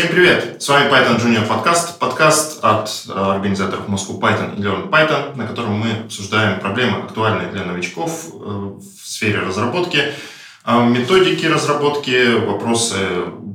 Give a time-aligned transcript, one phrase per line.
[0.00, 0.62] Всем привет!
[0.62, 5.46] С вами Python Junior подкаст, подкаст от э, организаторов Moscow Python и Learn Python, на
[5.46, 9.98] котором мы обсуждаем проблемы, актуальные для новичков э, в сфере разработки,
[10.64, 12.96] э, методики разработки, вопросы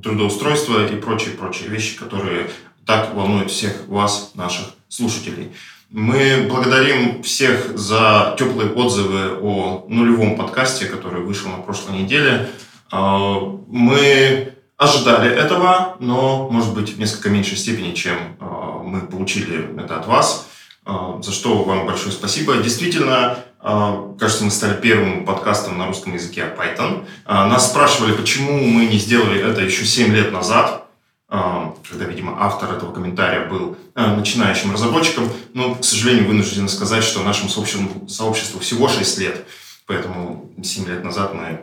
[0.04, 2.52] трудоустройства и прочие-прочие вещи, которые
[2.86, 5.52] так волнуют всех вас, наших слушателей.
[5.90, 12.50] Мы благодарим всех за теплые отзывы о нулевом подкасте, который вышел на прошлой неделе.
[12.92, 18.46] Мы ожидали этого, но, может быть, в несколько меньшей степени, чем э,
[18.84, 20.48] мы получили это от вас,
[20.86, 20.92] э,
[21.22, 22.58] за что вам большое спасибо.
[22.58, 27.06] Действительно, э, кажется, мы стали первым подкастом на русском языке о Python.
[27.26, 30.84] Нас спрашивали, почему мы не сделали это еще 7 лет назад,
[31.28, 35.28] когда, видимо, автор этого комментария был начинающим разработчиком.
[35.54, 39.46] Но, к сожалению, вынужден сказать, что нашему сообществу всего 6 лет.
[39.88, 41.62] Поэтому 7 лет назад мы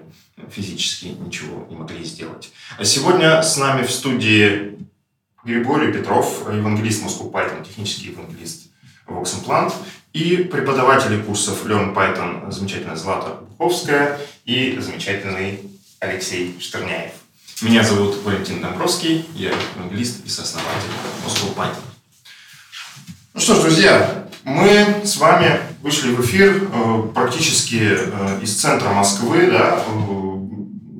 [0.50, 2.52] физически ничего не могли сделать.
[2.78, 4.78] А сегодня с нами в студии
[5.45, 8.70] Григорий Петров, евангелист Moscow Python, технический евангелист
[9.07, 9.73] Vox Implant,
[10.12, 15.60] и преподаватели курсов Learn Python замечательная Злата Буховская и замечательный
[16.01, 17.12] Алексей Штерняев.
[17.62, 20.90] Меня зовут Валентин Домбровский, я евангелист и сооснователь
[21.24, 21.82] Moscow Python.
[23.35, 28.90] Ну что ж, друзья, мы с вами вышли в эфир э, практически э, из центра
[28.90, 29.82] Москвы, да,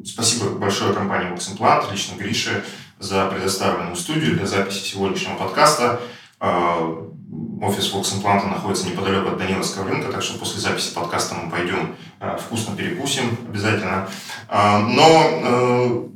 [0.05, 2.65] Спасибо большое компании Vox лично Грише,
[2.99, 6.01] за предоставленную студию для записи сегодняшнего подкаста.
[6.41, 11.95] Офис Vox Implant находится неподалеку от Даниловского рынка, так что после записи подкаста мы пойдем
[12.41, 14.09] вкусно перекусим обязательно.
[14.51, 16.09] Но э,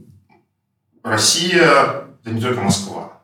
[1.04, 3.22] Россия, это не только Москва.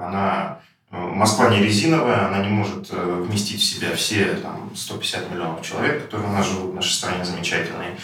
[0.00, 5.30] Она э, Москва не резиновая, она не может э, вместить в себя все там, 150
[5.30, 7.96] миллионов человек, которые у нас живут в нашей стране замечательные.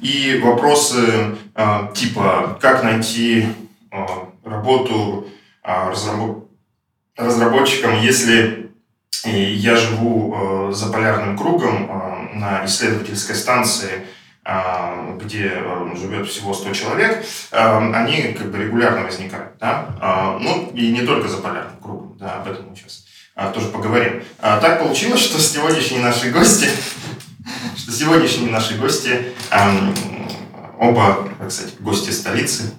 [0.00, 3.46] И вопросы э, типа, как найти
[3.92, 4.06] э,
[4.44, 5.28] работу
[5.62, 6.48] разработ...
[7.16, 8.72] разработчиком, если
[9.24, 14.04] я живу за полярным кругом на исследовательской станции,
[14.44, 19.56] где э, живет всего 100 человек, э, они как бы регулярно возникают.
[19.60, 19.94] Да?
[20.00, 23.04] Э, ну, и не только за полярным кругом, да, об этом мы сейчас
[23.36, 24.24] э, тоже поговорим.
[24.40, 26.66] А, так получилось, что сегодняшние наши гости
[27.76, 29.32] что сегодняшние наши гости,
[30.78, 32.74] оба, кстати, гости столицы,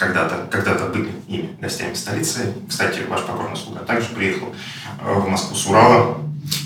[0.00, 2.54] когда-то когда были ими гостями столицы.
[2.68, 4.54] Кстати, ваш покорный слуга также приехал
[5.02, 6.18] э, в Москву с Урала.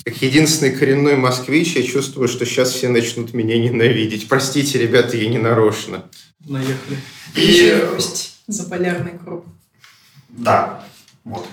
[0.05, 4.29] Как единственный коренной москвич, я чувствую, что сейчас все начнут меня ненавидеть.
[4.29, 6.05] Простите, ребята, я не нарочно.
[6.47, 6.99] Наехали.
[7.35, 7.83] И...
[8.47, 9.47] За полярный круг.
[10.29, 10.85] Да,
[11.25, 11.47] вот.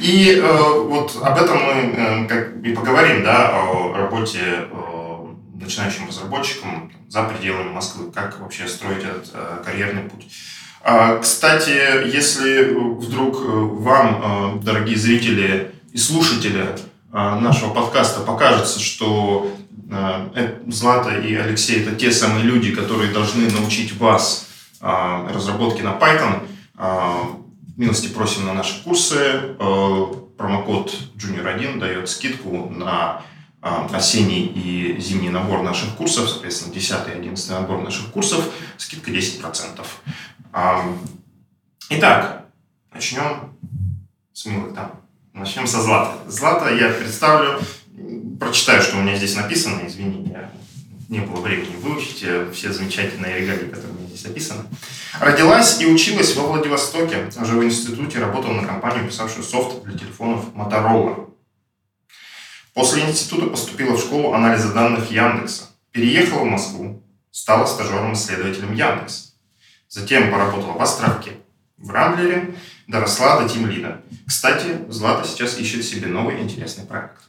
[0.00, 5.26] И э, вот об этом мы э, как и поговорим, да, о работе э,
[5.60, 10.28] начинающим разработчикам за пределами Москвы, как вообще строить этот э, карьерный путь.
[10.80, 16.76] А, кстати, если вдруг вам, э, дорогие зрители и слушатели
[17.12, 19.50] э, нашего подкаста, покажется, что
[19.90, 24.48] э, э Злата и Алексей это те самые люди, которые должны научить вас
[24.80, 26.42] э, разработке на Python,
[27.76, 29.16] Милости просим на наши курсы.
[29.16, 30.04] Э,
[30.36, 33.22] промокод Junior1 дает скидку на
[33.60, 39.84] осенний и зимний набор наших курсов, соответственно, 10 и 11 набор наших курсов, скидка 10%.
[41.90, 42.46] Итак,
[42.92, 43.52] начнем
[44.32, 45.07] с милых там.
[45.38, 46.28] Начнем со Златы.
[46.28, 47.60] Злата я представлю,
[48.40, 50.50] прочитаю, что у меня здесь написано, извини, я
[51.08, 54.64] не было времени выучить э, все замечательные регалии, которые у меня здесь описаны.
[55.20, 57.30] Родилась и училась во Владивостоке.
[57.40, 61.30] Уже в институте работала на компанию, писавшую софт для телефонов Motorola.
[62.74, 65.66] После института поступила в школу анализа данных Яндекса.
[65.92, 67.00] Переехала в Москву,
[67.30, 69.34] стала стажером-исследователем Яндекс.
[69.88, 71.38] Затем поработала в Островке,
[71.76, 72.56] в Рамблере,
[72.88, 74.00] доросла до тимлида.
[74.26, 77.22] Кстати, Злата сейчас ищет себе новый интересный проект.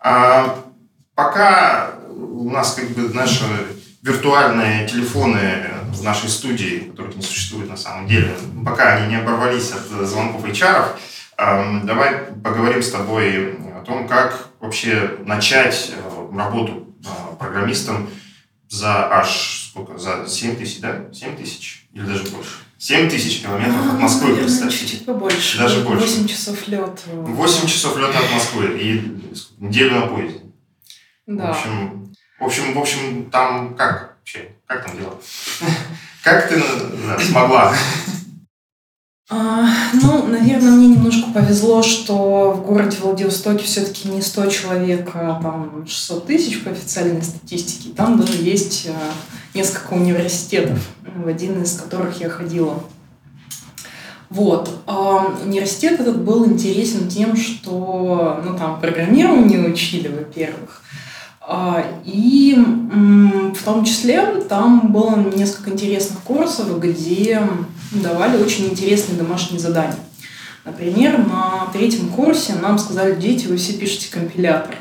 [0.00, 0.64] А
[1.14, 3.44] пока у нас как бы наши
[4.02, 9.72] виртуальные телефоны в нашей студии, которых не существует на самом деле, пока они не оборвались
[9.72, 10.96] от звонков HR,
[11.84, 18.10] давай поговорим с тобой о том, как вообще начать э, работу э, программистом
[18.68, 19.98] за аж сколько?
[19.98, 21.06] За 7 тысяч, да?
[21.12, 21.86] 7 тысяч?
[21.92, 22.56] Или даже больше?
[22.78, 24.78] 7 тысяч километров от Москвы, Наверное, представь.
[24.78, 25.58] чуть-чуть побольше.
[25.58, 26.06] Даже больше.
[26.06, 27.00] 8 часов лет.
[27.06, 30.40] 8 часов лета от Москвы и неделю на поезде.
[31.26, 31.52] Да.
[31.52, 34.50] В общем, в общем, в общем, там как вообще?
[34.66, 35.14] Как там дела?
[36.22, 36.60] Как ты
[37.24, 37.74] смогла?
[39.30, 45.38] А, ну, наверное, мне немножко повезло, что в городе Владивостоке все-таки не 100 человек, а
[45.42, 47.90] там 600 тысяч по официальной статистике.
[47.94, 49.12] Там даже есть а,
[49.52, 50.78] несколько университетов,
[51.14, 52.82] в один из которых я ходила
[54.30, 54.70] Вот.
[54.86, 60.82] А университет этот был интересен тем, что ну, там программирование учили, во-первых.
[62.04, 62.54] И
[63.54, 67.42] в том числе там было несколько интересных курсов, где
[67.90, 69.98] давали очень интересные домашние задания.
[70.64, 74.74] Например, на третьем курсе нам сказали, дети, вы все пишете компилятор.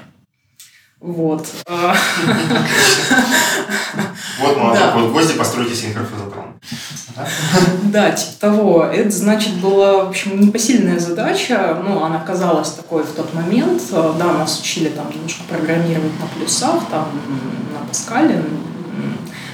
[0.99, 1.47] Вот.
[4.39, 6.59] Вот молодой вот гвозди, постройте синхрофазотрон.
[7.83, 8.83] Да, типа того.
[8.85, 11.79] Это, значит, была, в общем, непосильная задача.
[11.83, 13.81] Ну, она казалась такой в тот момент.
[13.91, 17.07] Да, нас учили там немножко программировать на плюсах, там,
[17.73, 18.43] на Паскале,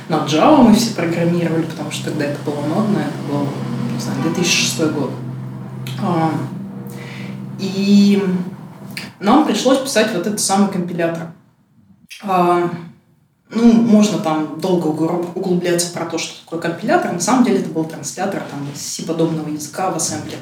[0.09, 3.47] на Java мы все программировали, потому что тогда это было модно, это был,
[3.93, 5.11] не знаю, 2006 год.
[6.01, 6.31] А,
[7.59, 8.21] и
[9.19, 11.27] нам пришлось писать вот этот самый компилятор.
[12.21, 12.69] А,
[13.49, 17.13] ну, можно там долго углубляться про то, что такое компилятор.
[17.13, 20.39] На самом деле это был транслятор там, C-подобного языка в ассемблере.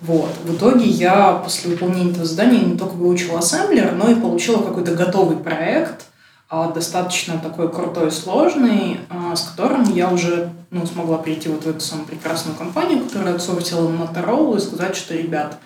[0.00, 0.30] Вот.
[0.44, 4.94] В итоге я после выполнения этого задания не только выучила ассемблер, но и получила какой-то
[4.94, 6.06] готовый проект,
[6.48, 11.80] достаточно такой крутой, сложный, а, с которым я уже ну, смогла прийти вот в эту
[11.80, 15.58] самую прекрасную компанию, которая отсортила Motorola и сказать, что, ребят,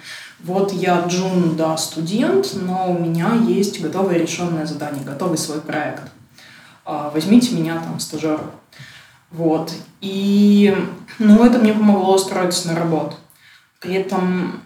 [0.43, 6.11] вот я джун, да, студент, но у меня есть готовое решенное задание, готовый свой проект.
[6.87, 8.51] А, возьмите меня там стажером.
[9.31, 9.73] Вот.
[10.01, 10.75] И,
[11.19, 13.17] ну, это мне помогло устроиться на работу.
[13.81, 14.63] При этом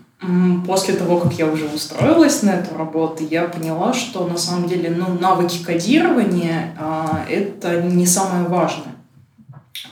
[0.66, 4.90] после того, как я уже устроилась на эту работу, я поняла, что на самом деле
[4.90, 8.94] ну, навыки кодирования а, это не самое важное.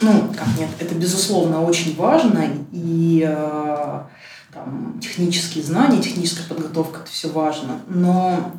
[0.01, 4.07] Ну, как нет, это безусловно очень важно, и а,
[4.53, 7.81] там, технические знания, техническая подготовка это все важно.
[7.89, 8.53] Но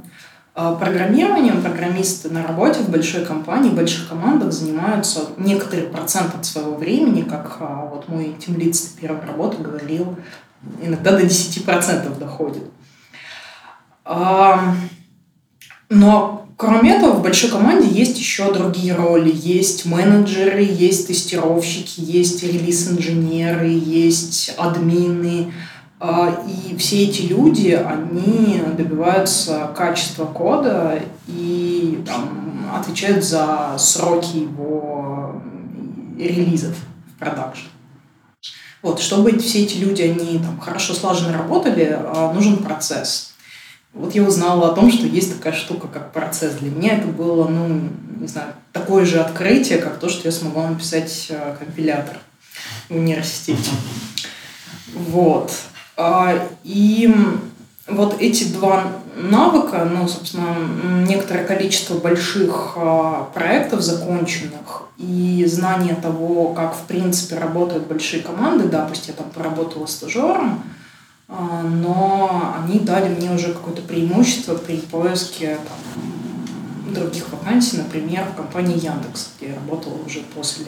[0.54, 6.76] программированием программисты на работе в большой компании, в больших командах занимаются некоторый процент от своего
[6.76, 10.16] времени, как а, вот мой тимлид с первой работы говорил,
[10.80, 12.64] иногда до 10% доходит.
[14.06, 14.76] А,
[15.90, 19.32] но кроме этого в большой команде есть еще другие роли.
[19.34, 25.73] Есть менеджеры, есть тестировщики, есть релиз-инженеры, есть админы, а,
[26.48, 35.42] и все эти люди, они добиваются качества кода и там, отвечают за сроки его
[36.18, 36.76] релизов
[37.16, 37.68] в продакшн.
[38.82, 43.34] Вот, чтобы все эти люди, они там хорошо слаженно работали, а, нужен процесс.
[43.94, 46.56] Вот я узнала о том, что есть такая штука, как процесс.
[46.56, 47.90] Для меня это было, ну,
[48.20, 52.18] не знаю, такое же открытие, как то, что я смогла написать а, компилятор
[52.90, 53.72] в университете.
[54.94, 55.54] Вот.
[55.96, 57.14] А, и
[57.88, 58.86] вот эти два
[59.16, 60.56] навыка, ну, собственно,
[61.08, 68.68] некоторое количество больших а, проектов законченных и знание того, как, в принципе, работают большие команды,
[68.68, 70.64] да, пусть я там поработала стажером,
[71.28, 78.36] а, но они дали мне уже какое-то преимущество при поиске там, других вакансий, например, в
[78.36, 80.68] компании Яндекс, где я работала уже после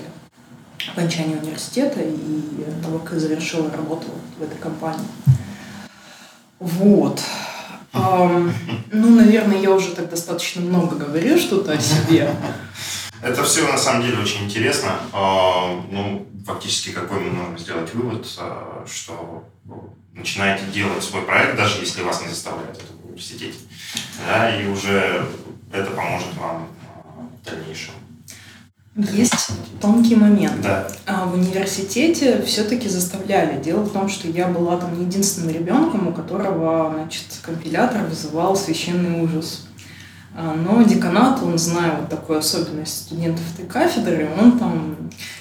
[0.92, 5.08] окончания университета и того, как я завершила работу в этой компании.
[6.60, 7.22] Вот.
[7.94, 12.30] Ну, наверное, я уже так достаточно много говорю что-то о себе.
[13.22, 15.00] Это все на самом деле очень интересно.
[15.14, 19.44] А, ну, фактически какой мы можем сделать вывод, а, что
[20.14, 23.58] начинаете делать свой проект, даже если вас не заставляют это в университете.
[24.28, 25.26] Да, и уже
[25.72, 27.94] это поможет вам а, в дальнейшем
[28.96, 30.62] есть тонкий момент.
[30.62, 30.88] Да.
[31.06, 33.62] А в университете все-таки заставляли.
[33.62, 39.22] Дело в том, что я была там единственным ребенком, у которого значит, компилятор вызывал священный
[39.22, 39.68] ужас.
[40.38, 44.96] А, но деканат, он, зная вот такую особенность студентов этой кафедры, он там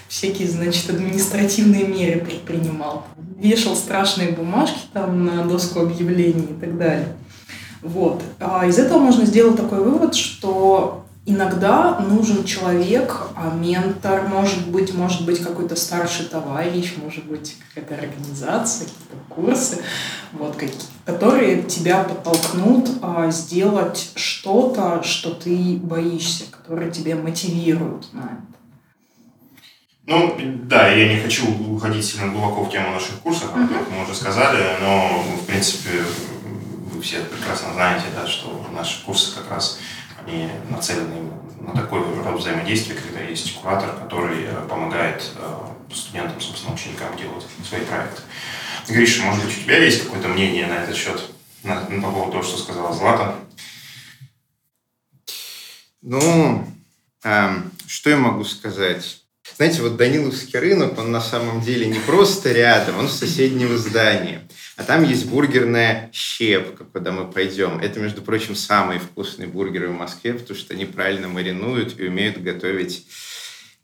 [0.09, 3.05] всякие, значит, административные меры предпринимал.
[3.39, 7.09] Вешал страшные бумажки там на доску объявлений и так далее.
[7.83, 8.23] Вот.
[8.41, 14.93] А из этого можно сделать такой вывод, что Иногда нужен человек, а ментор, может быть,
[14.93, 19.83] может быть какой-то старший товарищ, может быть какая-то организация, какие-то курсы,
[20.33, 28.25] вот, какие, которые тебя подтолкнут а, сделать что-то, что ты боишься, которые тебя мотивируют на
[28.25, 28.55] это.
[30.07, 33.69] Ну, да, я не хочу уходить сильно глубоко в тему наших курсов, uh-huh.
[33.69, 36.03] как мы уже сказали, но, в принципе,
[36.93, 39.79] вы все прекрасно знаете, да, что наши курсы как раз
[40.27, 46.75] они нацелены на такой род взаимодействия, когда есть куратор, который э, помогает э, студентам, собственно,
[46.75, 48.23] ученикам делать свои проекты.
[48.89, 51.23] Гриша, может быть, у тебя есть какое-то мнение на этот счет,
[51.63, 53.37] на, по поводу того, что сказала Злата?
[56.03, 56.67] Ну,
[57.23, 59.23] эм, что я могу сказать?
[59.57, 64.41] Знаете, вот Даниловский рынок, он на самом деле не просто рядом, он в соседнем здании.
[64.77, 67.79] А там есть бургерная щепка, куда мы пойдем.
[67.79, 72.43] Это, между прочим, самые вкусные бургеры в Москве, потому что они правильно маринуют и умеют
[72.43, 73.07] готовить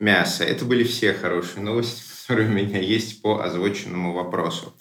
[0.00, 0.42] мясо.
[0.42, 4.74] Это были все хорошие новости, которые у меня есть по озвученному вопросу.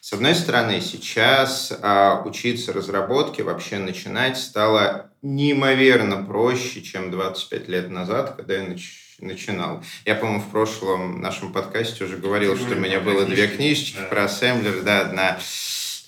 [0.00, 7.90] С одной стороны, сейчас а, учиться разработке, вообще начинать стало неимоверно проще, чем 25 лет
[7.90, 9.82] назад, когда я нач начинал.
[10.04, 13.98] Я, по-моему, в прошлом нашем подкасте уже говорил, Ты что у меня было две книжечки
[13.98, 14.06] да.
[14.06, 15.38] про ассемблер, да, одна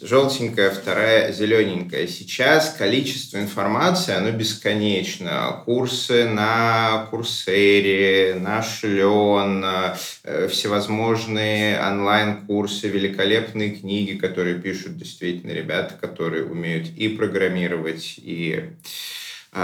[0.01, 2.07] желтенькая, вторая зелененькая.
[2.07, 5.63] Сейчас количество информации, оно бесконечно.
[5.65, 16.45] Курсы на Курсере, на Шлен, э, всевозможные онлайн-курсы, великолепные книги, которые пишут действительно ребята, которые
[16.45, 18.71] умеют и программировать, и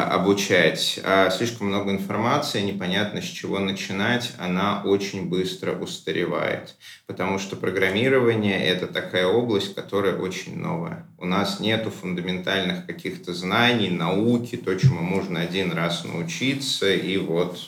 [0.03, 0.99] обучать.
[1.05, 6.75] А слишком много информации, непонятно с чего начинать, она очень быстро устаревает.
[7.07, 11.07] Потому что программирование– это такая область, которая очень новая.
[11.19, 17.59] У нас нету фундаментальных каких-то знаний, науки, то, чему можно один раз научиться, и вот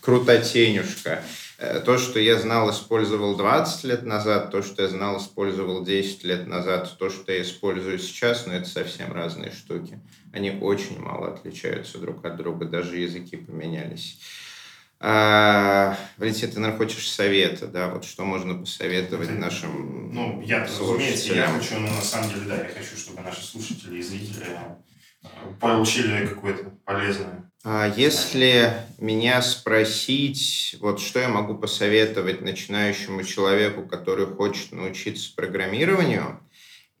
[0.00, 1.22] крутотенюшка.
[1.58, 6.22] Э, то, что я знал, использовал 20 лет назад, то, что я знал, использовал 10
[6.22, 10.00] лет назад, то, что я использую сейчас, но ну, это совсем разные штуки.
[10.32, 14.20] Они очень мало отличаются друг от друга, даже языки поменялись.
[15.00, 17.88] А, Валентин, ты, наверное, хочешь совета, да?
[17.88, 22.42] Вот что можно посоветовать это, нашим Ну, я, разумеется, я хочу, ну, на самом деле,
[22.46, 24.46] да, я хочу, чтобы наши слушатели и зрители
[25.22, 25.28] э,
[25.60, 34.26] получили какое-то полезное а если меня спросить, вот что я могу посоветовать начинающему человеку, который
[34.26, 36.40] хочет научиться программированию,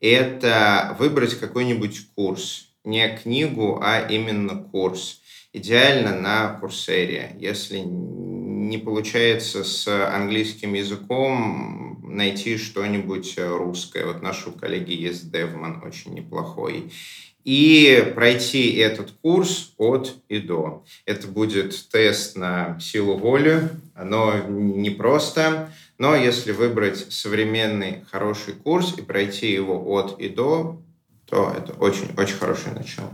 [0.00, 2.67] это выбрать какой-нибудь курс.
[2.88, 5.20] Не книгу, а именно курс.
[5.52, 7.36] Идеально на курсере.
[7.38, 14.06] Если не получается с английским языком найти что-нибудь русское.
[14.06, 16.90] Вот наш у коллеги есть Девман, очень неплохой
[17.48, 20.84] и пройти этот курс от и до.
[21.06, 29.02] Это будет тест на силу воли, оно непросто, но если выбрать современный хороший курс и
[29.02, 30.82] пройти его от и до,
[31.28, 33.10] то это очень-очень хорошее начало.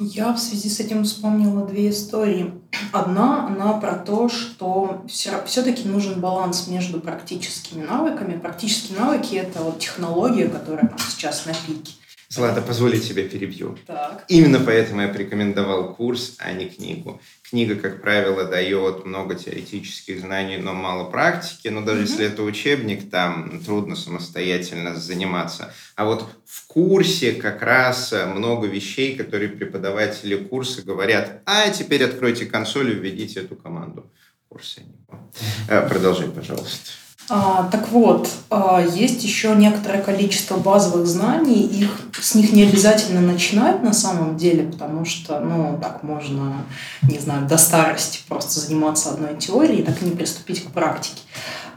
[0.00, 2.54] Я в связи с этим вспомнила две истории.
[2.92, 8.38] Одна, она про то, что все-таки нужен баланс между практическими навыками.
[8.38, 11.94] Практические навыки– это вот технология, которая сейчас на пике.
[12.30, 13.78] Злата, позволить себе перебью.
[13.86, 14.26] Так.
[14.28, 17.22] Именно поэтому я порекомендовал курс, а не книгу.
[17.42, 21.68] Книга, как правило, дает много теоретических знаний, но мало практики.
[21.68, 22.06] Но даже mm-hmm.
[22.06, 25.72] если это учебник, там трудно самостоятельно заниматься.
[25.96, 32.44] А вот в курсе как раз много вещей, которые преподаватели курса говорят, а теперь откройте
[32.44, 34.12] консоль и введите эту команду.
[34.50, 34.82] Курсы.
[35.08, 35.88] Mm-hmm.
[35.88, 36.90] Продолжи, пожалуйста.
[37.30, 43.20] А, так вот, а, есть еще некоторое количество базовых знаний, их, с них не обязательно
[43.20, 46.64] начинать на самом деле, потому что, ну, так можно,
[47.02, 51.20] не знаю, до старости просто заниматься одной теорией, так и не приступить к практике.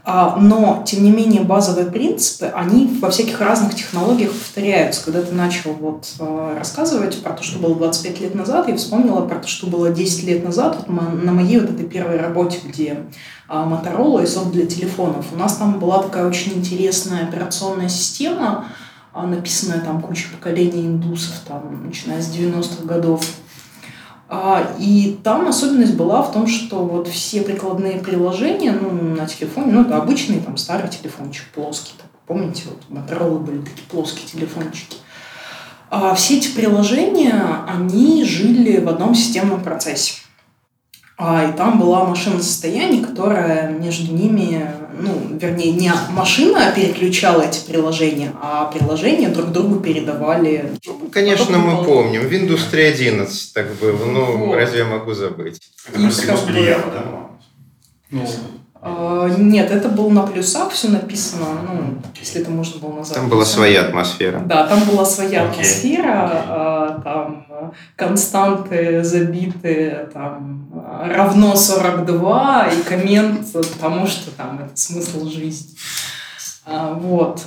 [0.04, 5.04] А, но, тем не менее, базовые принципы, они во всяких разных технологиях повторяются.
[5.04, 9.20] Когда ты начал вот а, рассказывать про то, что было 25 лет назад, я вспомнила
[9.20, 13.06] про то, что было 10 лет назад вот на моей вот этой первой работе, где
[13.48, 15.26] а, Motorola и софт для телефонов.
[15.32, 18.66] У нас там была такая очень интересная операционная система,
[19.14, 23.24] написанная там куча поколений индусов, там, начиная с 90-х годов.
[24.34, 29.72] А, и там особенность была в том, что вот все прикладные приложения ну, на телефоне,
[29.72, 31.92] ну, это обычный там старый телефончик плоский.
[31.98, 34.96] Так, помните, вот Motorola были такие плоские телефончики.
[35.90, 40.21] А все эти приложения, они жили в одном системном процессе.
[41.24, 47.64] А, и там была машина состояния, которая между ними, ну, вернее, не машина переключала эти
[47.64, 50.72] приложения, а приложения друг другу передавали.
[50.84, 52.22] Ну, конечно, мы помним.
[52.22, 54.04] В Windows 3.11 так было.
[54.04, 54.56] Ну, вот.
[54.56, 55.60] разве я могу забыть?
[55.88, 57.04] Это, прости господи, Java, да?
[58.10, 58.26] Ну,
[58.84, 63.16] нет, это было на плюсах все написано, ну, если это можно было назвать.
[63.16, 64.40] Там была своя атмосфера.
[64.40, 65.50] Да, там была своя okay.
[65.50, 67.02] атмосфера, okay.
[67.04, 67.46] там
[67.94, 70.68] константы забиты, там
[71.08, 75.76] равно 42 и коммент, потому что там это смысл жизни.
[76.64, 77.46] А, вот.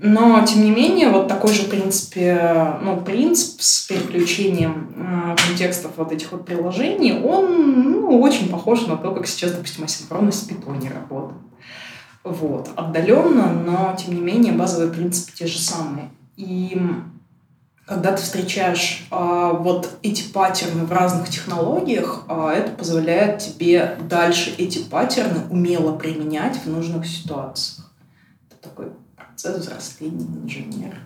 [0.00, 5.92] Но, тем не менее, вот такой же, в принципе, ну, принцип с переключением э, контекстов
[5.96, 10.48] вот этих вот приложений, он ну, очень похож на то, как сейчас, допустим, асинхронность в
[10.48, 11.40] питоне работает.
[12.22, 12.70] Вот.
[12.76, 16.10] Отдаленно, но, тем не менее, базовые принципы те же самые.
[16.36, 16.80] И
[17.88, 24.52] когда ты встречаешь а, вот эти паттерны в разных технологиях, а, это позволяет тебе дальше
[24.58, 27.90] эти паттерны умело применять в нужных ситуациях.
[28.50, 30.98] Это такой процесс взросления инженера.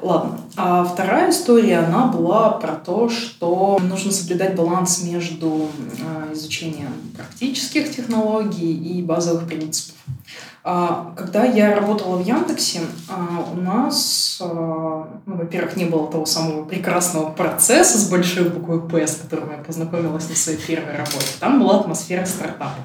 [0.00, 0.40] Ладно.
[0.56, 5.68] А вторая история, она была про то, что нужно соблюдать баланс между
[6.04, 9.94] а, изучением практических технологий и базовых принципов.
[10.64, 16.64] А, когда я работала в Яндексе, а, у нас, ну, во-первых, не было того самого
[16.64, 21.26] прекрасного процесса с большой буквы «П», с которым я познакомилась на своей первой работе.
[21.40, 22.76] Там была атмосфера стартапа.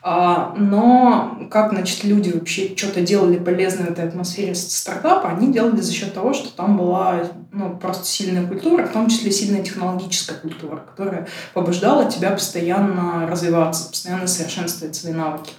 [0.00, 5.80] А, но как, значит, люди вообще что-то делали полезное в этой атмосфере стартапа, они делали
[5.80, 10.36] за счет того, что там была ну, просто сильная культура, в том числе сильная технологическая
[10.36, 15.52] культура, которая побуждала тебя постоянно развиваться, постоянно совершенствовать свои навыки.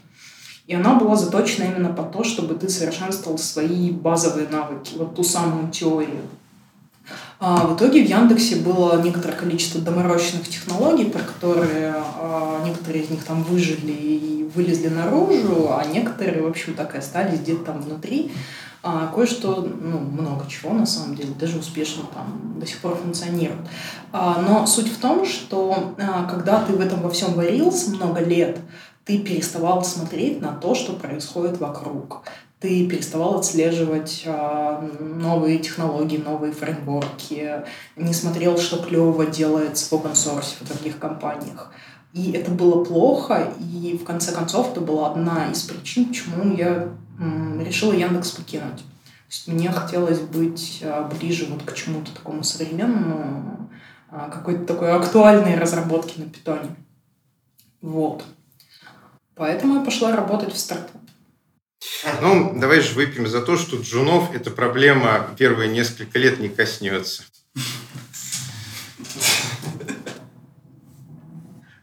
[0.70, 5.24] И она была заточена именно по то, чтобы ты совершенствовал свои базовые навыки, вот ту
[5.24, 6.22] самую теорию.
[7.40, 13.10] А в итоге в Яндексе было некоторое количество доморощенных технологий, про которые а, некоторые из
[13.10, 17.82] них там выжили и вылезли наружу, а некоторые, в общем, так и остались где-то там
[17.82, 18.32] внутри.
[18.84, 23.60] А кое-что, ну, много чего, на самом деле, даже успешно там до сих пор функционирует.
[24.12, 28.22] А, но суть в том, что а, когда ты в этом во всем варился много
[28.22, 28.60] лет,
[29.10, 32.22] ты переставал смотреть на то, что происходит вокруг
[32.60, 37.64] ты переставал отслеживать э, новые технологии, новые фреймворки,
[37.96, 41.72] не смотрел, что клево делается в open source в других компаниях.
[42.12, 46.90] И это было плохо, и в конце концов это была одна из причин, почему я
[47.18, 48.80] м, решила Яндекс покинуть.
[48.80, 53.70] То есть мне хотелось быть а, ближе вот к чему-то такому современному,
[54.12, 56.76] а, какой-то такой актуальной разработки на питоне.
[57.82, 58.26] Вот.
[59.40, 61.02] Поэтому я пошла работать в стартап.
[62.22, 67.24] Ну, давай же выпьем за то, что джунов эта проблема первые несколько лет не коснется.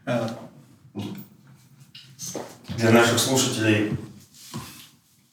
[0.05, 0.37] Для
[2.91, 3.97] наших слушателей,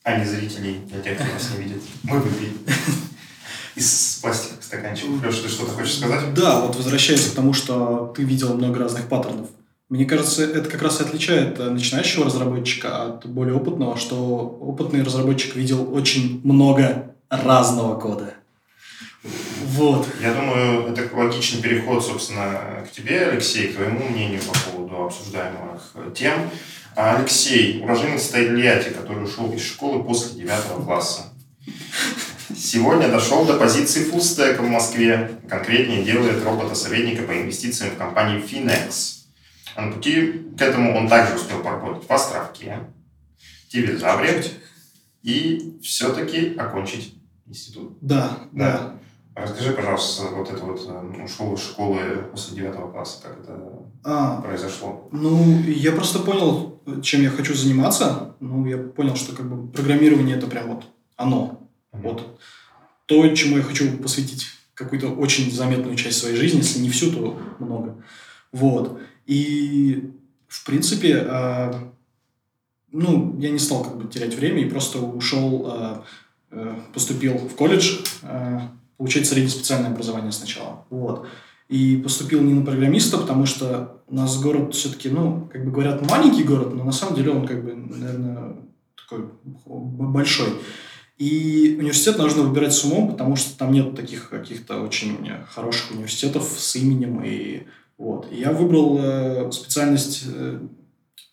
[0.02, 2.54] а не зрителей, для тех, кто нас не видит, мы выпили
[3.74, 5.22] из пластиковых стаканчиков.
[5.22, 6.32] Леша, ты что-то хочешь сказать?
[6.32, 9.50] Да, вот возвращаясь к тому, что ты видел много разных паттернов
[9.88, 15.02] мне кажется, это как раз и отличает э, начинающего разработчика от более опытного, что опытный
[15.02, 18.34] разработчик видел очень много разного кода.
[19.66, 20.06] Вот.
[20.20, 25.94] Я думаю, это логичный переход, собственно, к тебе, Алексей, к твоему мнению по поводу обсуждаемых
[26.14, 26.50] тем.
[26.96, 31.32] А Алексей, уроженец Тольятти, который ушел из школы после девятого класса.
[32.56, 35.38] Сегодня дошел до позиции фуллстека в Москве.
[35.48, 39.23] Конкретнее делает робота-советника по инвестициям в компании Finex.
[39.76, 42.78] На пути к этому он также успел поработать в Островке,
[43.68, 44.44] Тивизавре
[45.22, 47.14] и все-таки окончить
[47.46, 47.98] институт.
[48.00, 48.98] Да, да.
[49.34, 49.42] да.
[49.42, 51.98] Расскажи, пожалуйста, вот это вот ну, ушел из школы
[52.30, 53.58] после девятого класса, как это
[54.04, 55.08] а, произошло?
[55.10, 58.36] Ну, я просто понял, чем я хочу заниматься.
[58.38, 60.84] Ну, я понял, что как бы программирование это прям вот
[61.16, 61.68] оно.
[61.92, 62.02] Mm-hmm.
[62.02, 62.38] Вот
[63.06, 67.38] то, чему я хочу посвятить какую-то очень заметную часть своей жизни, если не всю, то
[67.58, 68.04] много.
[68.52, 69.00] Вот.
[69.26, 70.10] И,
[70.48, 71.72] в принципе, э,
[72.94, 75.96] ну, я не стал как бы терять время и просто ушел, э,
[76.52, 78.60] э, поступил в колледж, э,
[78.96, 80.86] получать среднеспециальное образование сначала.
[80.90, 81.26] Вот.
[81.68, 86.08] И поступил не на программиста, потому что у нас город все-таки, ну, как бы говорят,
[86.08, 88.56] маленький город, но на самом деле он как бы, наверное,
[88.96, 89.28] такой
[89.64, 90.50] большой.
[91.18, 95.16] И университет нужно выбирать с умом, потому что там нет таких каких-то очень
[95.48, 97.64] хороших университетов с именем и
[97.98, 98.30] вот.
[98.32, 100.60] И я выбрал э, специальность, э,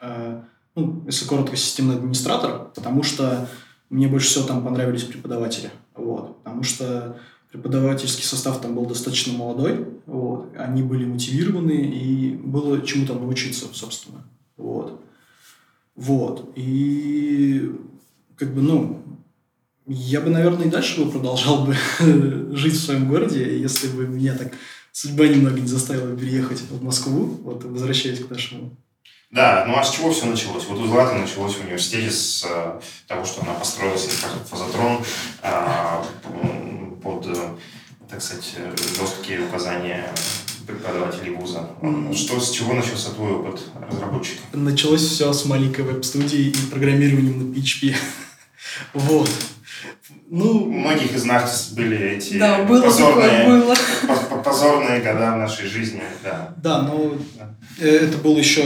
[0.01, 0.41] э,
[0.75, 3.49] ну, если коротко, системный администратор, потому что
[3.89, 5.71] мне больше всего там понравились преподаватели.
[5.95, 6.37] Вот.
[6.43, 7.17] Потому что
[7.51, 10.53] преподавательский состав там был достаточно молодой, вот.
[10.57, 14.23] они были мотивированы, и было чему там научиться, собственно.
[14.55, 15.01] Вот.
[15.95, 16.51] Вот.
[16.55, 17.71] И
[18.37, 19.03] как бы, ну,
[19.87, 21.75] я бы, наверное, и дальше бы продолжал бы
[22.55, 24.53] жить в своем городе, если бы меня так
[24.91, 28.77] судьба немного не заставила переехать в Москву, вот возвращаясь к нашему
[29.31, 30.65] да, ну а с чего все началось?
[30.65, 34.11] Вот у Златы началось в университете с э, того, что она построила себе
[34.45, 35.05] фазотрон
[35.41, 36.03] э,
[37.01, 37.55] под, э,
[38.09, 38.55] так сказать,
[38.97, 40.13] жесткие указания
[40.67, 41.69] преподавателей вуза.
[42.13, 44.41] Что, с чего начался твой опыт разработчика?
[44.51, 47.95] Началось все с маленькой веб-студии и программированием на PHP.
[48.93, 49.29] вот.
[50.29, 53.75] Ну, у многих из нас были эти да, было позорные, было.
[54.43, 56.01] позорные года в нашей жизни.
[56.23, 57.55] Да, да но да.
[57.79, 58.63] Э, это было еще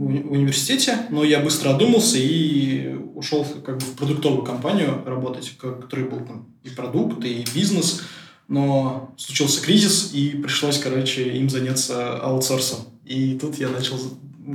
[0.00, 5.56] в университете, но я быстро одумался и ушел как бы в продуктовую компанию работать, в
[5.56, 8.02] которой был там и продукт, и бизнес.
[8.48, 12.80] но случился кризис, и пришлось, короче, им заняться аутсорсом.
[13.04, 13.98] И тут я начал,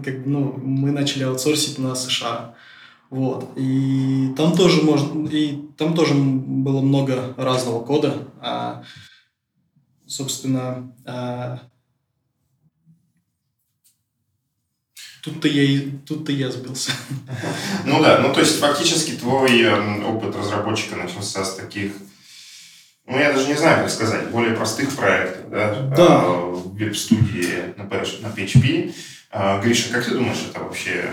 [0.03, 2.55] как, ну, мы начали аутсорсить на США.
[3.09, 3.51] Вот.
[3.55, 8.27] И там тоже можно, и там тоже было много разного кода.
[8.41, 8.83] А,
[10.05, 11.59] собственно, а,
[15.25, 16.91] Тут-то я, и, тут-то я сбился.
[17.85, 21.93] Ну да, ну то есть фактически твой эм, опыт разработчика начался с таких,
[23.07, 25.81] ну я даже не знаю, как сказать, более простых проектов, да?
[25.97, 26.21] Да.
[26.21, 28.93] А, в веб-студии на, на PHP.
[29.31, 31.09] А, Гриша, как ты думаешь, это вообще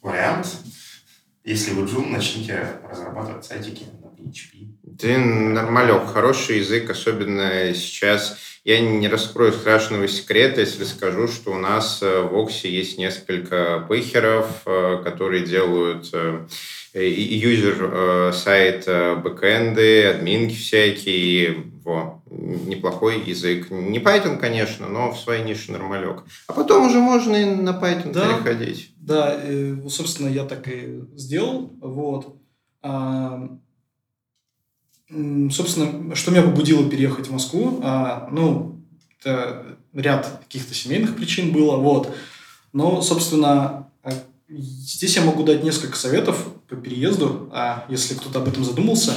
[0.00, 0.46] вариант?
[1.44, 4.96] Если вы Joom, начните разрабатывать сайтики на PHP.
[4.96, 11.58] Ты нормалек, хороший язык, особенно сейчас я не раскрою страшного секрета, если скажу, что у
[11.58, 16.46] нас э, в Оксе есть несколько пыхеров, э, которые делают э,
[16.94, 21.64] юзер сайт бэкэнды, админки всякие.
[21.82, 23.70] Во, неплохой язык.
[23.70, 26.22] Не Python, конечно, но в своей нише нормалек.
[26.46, 28.91] А потом уже можно и на Python да, переходить.
[29.02, 29.36] Да,
[29.88, 31.72] собственно, я так и сделал.
[31.80, 32.36] Вот.
[32.82, 33.58] А,
[35.50, 37.80] Собственно, что меня побудило переехать в Москву?
[37.82, 38.80] А, ну,
[39.20, 42.14] это ряд каких-то семейных причин было, вот.
[42.72, 44.10] Но, собственно, а,
[44.48, 49.12] здесь я могу дать несколько советов по переезду, а если кто-то об этом задумался.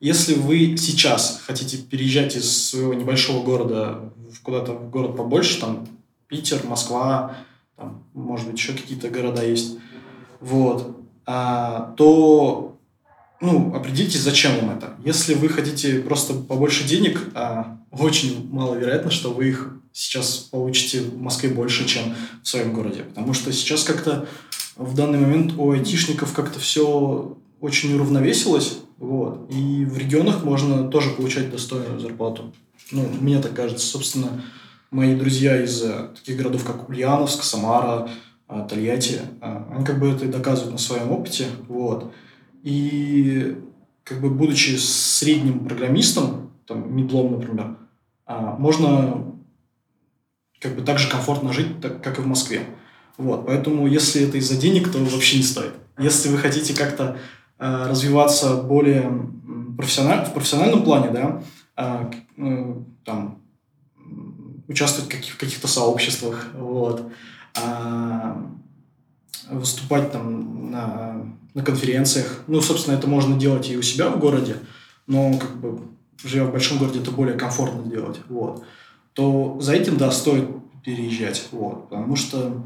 [0.00, 5.86] Если вы сейчас хотите переезжать из своего небольшого города куда-то в город побольше, там
[6.26, 7.36] Питер, Москва,
[7.76, 9.78] там, может быть, еще какие-то города есть,
[10.40, 12.76] вот, а, то
[13.40, 14.94] ну, определитесь, зачем вам это.
[15.04, 21.20] Если вы хотите просто побольше денег, а очень маловероятно, что вы их сейчас получите в
[21.20, 23.02] Москве больше, чем в своем городе.
[23.02, 24.26] Потому что сейчас как-то
[24.76, 31.10] в данный момент у айтишников как-то все очень уравновесилось, вот, и в регионах можно тоже
[31.10, 32.52] получать достойную зарплату.
[32.90, 33.86] Ну, мне так кажется.
[33.86, 34.42] Собственно,
[34.94, 38.08] мои друзья из э, таких городов, как Ульяновск, Самара,
[38.48, 42.12] э, Тольятти, э, они как бы это доказывают на своем опыте, вот.
[42.62, 43.56] И
[44.04, 47.76] как бы будучи средним программистом, там, медлом, например,
[48.26, 49.34] можно
[50.60, 52.64] как бы так же комфортно жить, так, как и в Москве.
[53.18, 55.72] Вот, поэтому если это из-за денег, то вообще не стоит.
[55.98, 57.18] Если вы хотите как-то
[57.58, 59.28] развиваться более
[59.76, 61.42] профессиональ, в профессиональном плане, да,
[63.04, 63.43] там,
[64.68, 67.10] участвовать в, каких- в каких-то сообществах, вот,
[67.56, 68.34] э,
[69.50, 72.42] выступать там на на конференциях.
[72.48, 74.56] Ну, собственно, это можно делать и у себя в городе,
[75.06, 75.80] но как бы
[76.22, 78.20] живя в большом городе, это более комфортно делать.
[78.28, 78.64] Вот.
[79.12, 80.48] То за этим, да, стоит
[80.84, 81.46] переезжать.
[81.52, 81.88] Вот.
[81.88, 82.64] Потому что,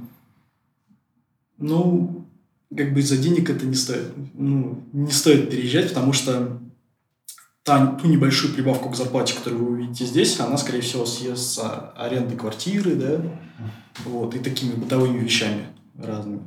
[1.59, 2.27] ну,
[2.75, 4.11] как бы из-за денег это не стоит.
[4.35, 6.59] Ну, не стоит переезжать, потому что
[7.69, 11.93] та, ту небольшую прибавку к зарплате, которую вы увидите здесь, она, скорее всего, съест с
[11.97, 13.21] аренды квартиры, да,
[14.07, 15.67] вот, и такими бытовыми вещами
[15.99, 16.41] разными.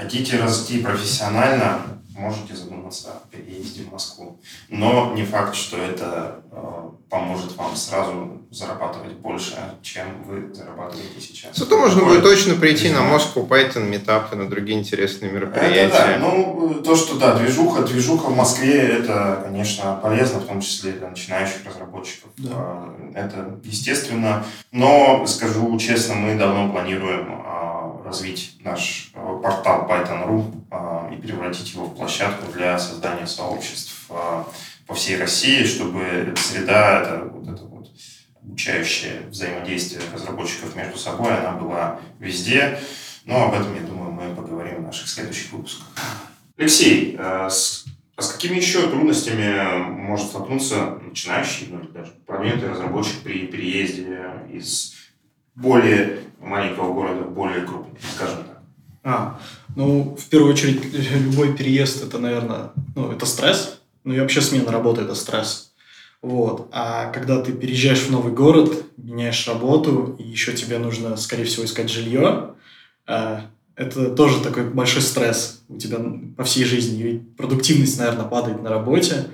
[0.00, 1.82] Хотите расти профессионально,
[2.16, 4.40] можете задуматься о переезде в Москву.
[4.70, 11.54] Но не факт, что это э, поможет вам сразу зарабатывать больше, чем вы зарабатываете сейчас.
[11.54, 15.80] Зато можно будет точно прийти на Москву, Python, метапы, на другие интересные мероприятия.
[15.80, 16.18] Это да.
[16.18, 21.10] Ну, то, что да, движуха, движуха в Москве, это, конечно, полезно, в том числе для
[21.10, 22.30] начинающих разработчиков.
[22.38, 22.86] Да.
[23.14, 24.46] Э, это естественно.
[24.72, 27.42] Но, скажу честно, мы давно планируем
[28.10, 34.44] развить наш э, портал Python.ru э, и превратить его в площадку для создания сообществ э,
[34.86, 37.88] по всей России, чтобы среда, это вот это вот
[38.42, 42.80] обучающее взаимодействие разработчиков между собой, она была везде.
[43.26, 45.86] Но об этом, я думаю, мы поговорим в наших следующих выпусках.
[46.56, 47.84] Алексей, с,
[48.16, 54.24] а с какими еще трудностями может столкнуться начинающий, ну или даже продвинутый разработчик при переезде
[54.50, 54.94] из
[55.54, 58.62] более маленького города более крупный, скажем так?
[59.02, 59.40] А,
[59.76, 63.80] ну, в первую очередь, любой переезд это, наверное, ну, это стресс.
[64.04, 65.72] Ну, и вообще смена работы– это стресс.
[66.22, 66.68] Вот.
[66.72, 71.64] А когда ты переезжаешь в новый город, меняешь работу, и еще тебе нужно, скорее всего,
[71.64, 72.54] искать жилье,
[73.06, 73.42] а,
[73.76, 75.98] это тоже такой большой стресс у тебя
[76.36, 77.02] по всей жизни.
[77.02, 79.28] И продуктивность, наверное, падает на работе.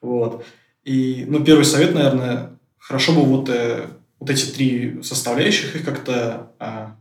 [0.00, 0.44] Вот.
[0.84, 3.88] И, ну, первый совет, наверное, хорошо бы вот э,
[4.20, 6.96] вот эти три составляющих, их как-то а,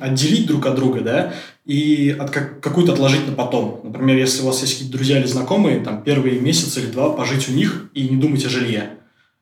[0.00, 1.34] отделить друг от друга, да,
[1.64, 3.80] и от как, какую-то отложить на потом.
[3.84, 7.48] Например, если у вас есть какие-то друзья или знакомые, там, первые месяц или два пожить
[7.48, 8.90] у них и не думать о жилье.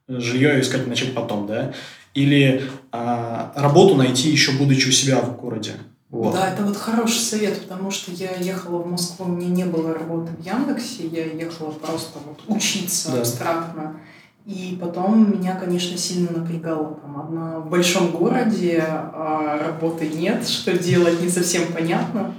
[0.09, 1.73] Жилье искать начать потом, да.
[2.15, 5.73] Или а, работу найти еще будучи у себя в городе.
[6.11, 6.35] Вот.
[6.35, 9.95] Да, это вот хороший совет, потому что я ехала в Москву, у меня не было
[9.95, 13.21] работы в Яндексе, я ехала просто вот учиться да.
[13.21, 13.97] абстрактно.
[14.45, 16.95] И потом меня, конечно, сильно напрягало.
[16.95, 22.35] Там одна в большом городе, а работы нет, что делать не совсем понятно.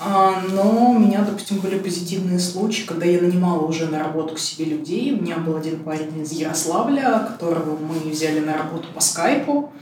[0.00, 4.38] А, но у меня, допустим, были позитивные случаи, когда я нанимала уже на работу к
[4.38, 5.12] себе людей.
[5.12, 9.72] У меня был один парень из Ярославля, которого мы взяли на работу по скайпу.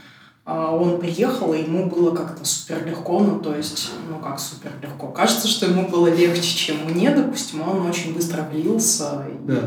[0.43, 4.71] А, он приехал, и ему было как-то супер легко, ну, то есть, ну, как супер
[4.81, 5.09] легко.
[5.09, 9.53] Кажется, что ему было легче, чем мне, допустим, он очень быстро влился да.
[9.53, 9.57] и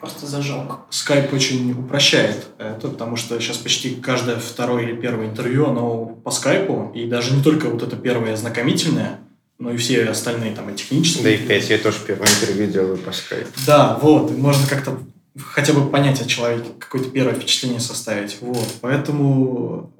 [0.00, 0.78] просто зажег.
[0.90, 6.30] Скайп очень упрощает это, потому что сейчас почти каждое второе или первое интервью, оно по
[6.30, 9.20] скайпу, и даже не только вот это первое ознакомительное,
[9.58, 11.24] но и все остальные там и технические.
[11.24, 13.48] Да и в 5 я тоже первое интервью делаю по скайпу.
[13.66, 14.98] Да, вот, можно как-то
[15.44, 18.38] хотя бы понять о человеке, какое-то первое впечатление составить.
[18.40, 18.66] Вот.
[18.80, 19.92] Поэтому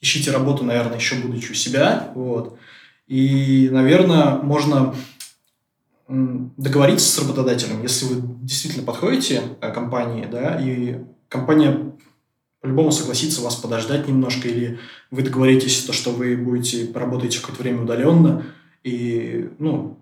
[0.00, 2.10] ищите работу, наверное, еще будучи у себя.
[2.14, 2.58] Вот.
[3.06, 4.94] И, наверное, можно
[6.10, 11.92] договориться с работодателем, если вы действительно подходите к компании, да, и компания
[12.60, 17.82] по-любому согласится вас подождать немножко, или вы договоритесь, то, что вы будете поработаете какое-то время
[17.82, 18.44] удаленно,
[18.82, 19.98] и, ну,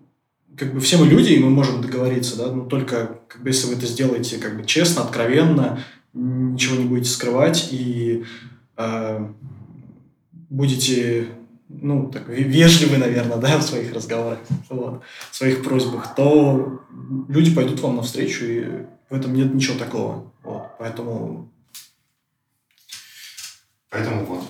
[0.57, 3.67] как бы все мы люди, и мы можем договориться, да, но только как бы, если
[3.67, 5.79] вы это сделаете как бы честно, откровенно,
[6.13, 8.25] ничего не будете скрывать и
[8.77, 9.27] э,
[10.49, 11.27] будете
[11.69, 16.81] ну, так, вежливы, наверное, да, в своих разговорах, вот, в своих просьбах, то
[17.27, 18.65] люди пойдут вам навстречу, и
[19.09, 20.33] в этом нет ничего такого.
[20.43, 21.51] Вот, поэтому...
[23.91, 24.43] Поэтому вот.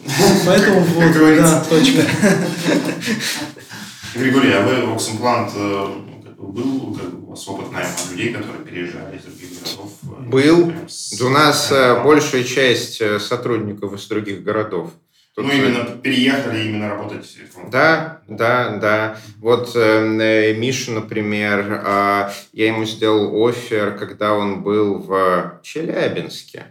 [0.45, 2.01] Поэтому вот, да, точка.
[4.15, 5.87] Григорий, а вы Оксимплант э,
[6.37, 9.91] был как бы, у вас опыт найма людей, которые переезжали из других городов?
[10.03, 10.73] Э, был.
[11.21, 14.91] У нас э, большая часть сотрудников из других городов.
[15.39, 17.37] Тут ну, именно переехали именно работать.
[17.71, 19.17] Да, да, да.
[19.37, 26.65] Вот э, Миша, например, э, я ему сделал офер, когда он был в Челябинске.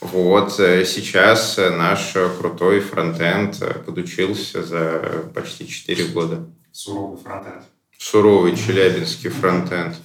[0.00, 6.46] Вот, э, сейчас э, наш крутой фронтенд э, подучился за почти 4 года.
[6.72, 7.62] Суровый фронтенд.
[7.98, 9.96] Суровый челябинский фронтенд.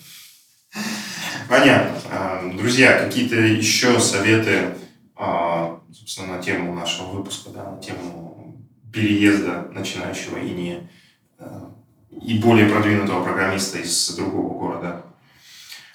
[1.48, 2.02] Понятно.
[2.12, 4.76] А, друзья, какие-то еще советы,
[5.16, 5.75] а,
[6.06, 8.64] собственно, на тему нашего выпуска, да, на тему
[8.94, 10.90] переезда начинающего и не
[12.22, 15.04] и более продвинутого программиста из другого города.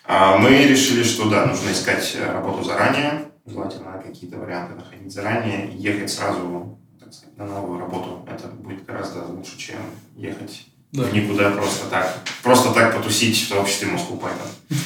[0.05, 6.11] А, мы решили, что да, нужно искать работу заранее, желательно какие-то варианты находить заранее, ехать
[6.11, 8.27] сразу так сказать, на новую работу.
[8.29, 9.79] Это будет гораздо лучше, чем
[10.16, 11.05] ехать да.
[11.05, 12.18] в никуда просто так.
[12.42, 14.77] Просто так потусить в обществе Moscow Python.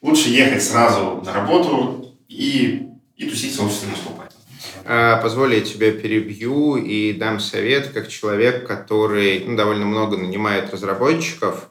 [0.00, 4.19] Лучше ехать сразу на работу и, и тусить в сообществе Moscow
[5.22, 11.68] позволь, я тебя перебью и дам совет, как человек, который ну, довольно много нанимает разработчиков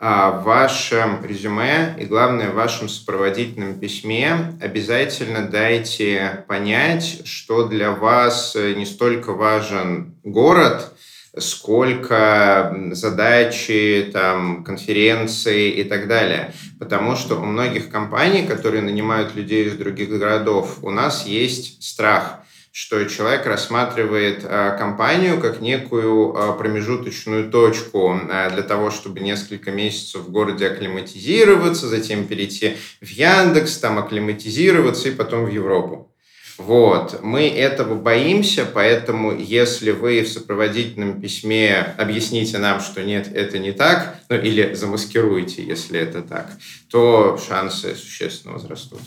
[0.00, 8.54] в вашем резюме и, главное, в вашем сопроводительном письме обязательно дайте понять, что для вас
[8.54, 10.94] не столько важен город,
[11.38, 16.54] сколько задачи, там, конференции и так далее.
[16.78, 22.40] Потому что у многих компаний, которые нанимают людей из других городов, у нас есть страх–
[22.76, 29.70] что человек рассматривает э, компанию как некую э, промежуточную точку э, для того, чтобы несколько
[29.70, 36.12] месяцев в городе акклиматизироваться, затем перейти в Яндекс, там акклиматизироваться и потом в Европу.
[36.58, 37.20] Вот.
[37.22, 43.70] Мы этого боимся, поэтому если вы в сопроводительном письме объясните нам, что нет, это не
[43.70, 46.50] так, ну или замаскируете, если это так,
[46.90, 48.98] то шансы существенно возрастут.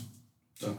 [0.62, 0.70] Да.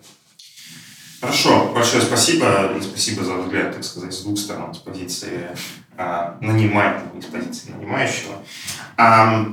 [1.20, 2.76] Хорошо, большое спасибо.
[2.78, 5.48] И спасибо за взгляд, так сказать, с двух сторон, с позиции
[5.96, 8.36] а, нанимаемого и с позиции нанимающего.
[8.96, 9.52] А,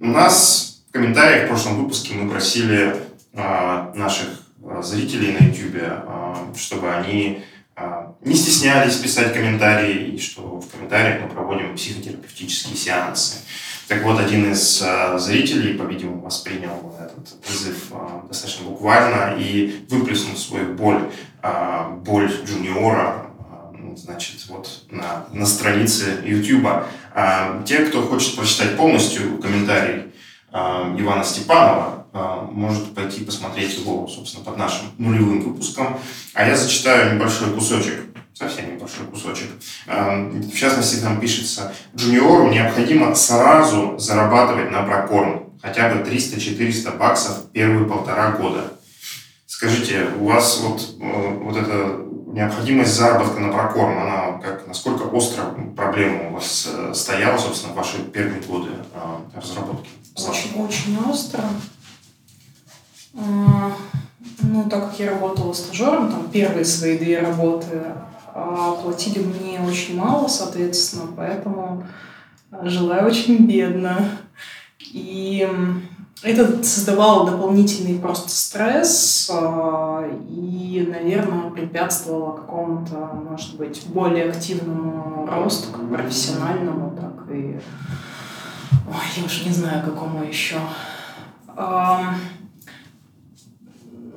[0.00, 2.96] у нас в комментариях в прошлом выпуске мы просили
[3.34, 4.28] а, наших
[4.64, 7.44] а, зрителей на YouTube, а, чтобы они
[7.76, 13.36] а, не стеснялись писать комментарии, и что в комментариях мы проводим психотерапевтические сеансы.
[13.90, 20.36] Так вот, один из э, зрителей, по-видимому, воспринял этот призыв э, достаточно буквально и выплеснул
[20.36, 21.10] свою боль,
[21.42, 23.26] э, боль джуниора,
[23.74, 26.68] э, значит, вот на, на странице YouTube.
[27.66, 30.12] Те, кто хочет прочитать полностью комментарий
[30.52, 35.98] Ивана Степанова, может пойти посмотреть его, собственно, под нашим нулевым выпуском.
[36.34, 39.48] А я зачитаю небольшой кусочек совсем небольшой кусочек.
[39.86, 47.50] Эм, в частности, там пишется, джуниору необходимо сразу зарабатывать на прокорм, хотя бы 300-400 баксов
[47.52, 48.72] первые полтора года.
[49.46, 52.00] Скажите, у вас вот, э, вот эта
[52.32, 55.44] необходимость заработка на прокорм, она как, насколько остро
[55.76, 58.70] проблема у вас э, стояла, собственно, в ваши первые годы
[59.34, 59.90] разработки?
[60.16, 61.42] Очень-очень остро.
[63.16, 63.72] А,
[64.42, 67.82] ну, так как я работала стажером, там первые свои две работы
[68.34, 71.84] а, платили мне очень мало, соответственно, поэтому
[72.62, 73.96] жила я очень бедно.
[74.92, 75.48] И
[76.22, 82.96] это создавало дополнительный просто стресс а, и, наверное, препятствовало какому-то,
[83.28, 87.58] может быть, более активному росту, как профессиональному, так и...
[88.88, 90.56] Ой, я уже не знаю, какому еще.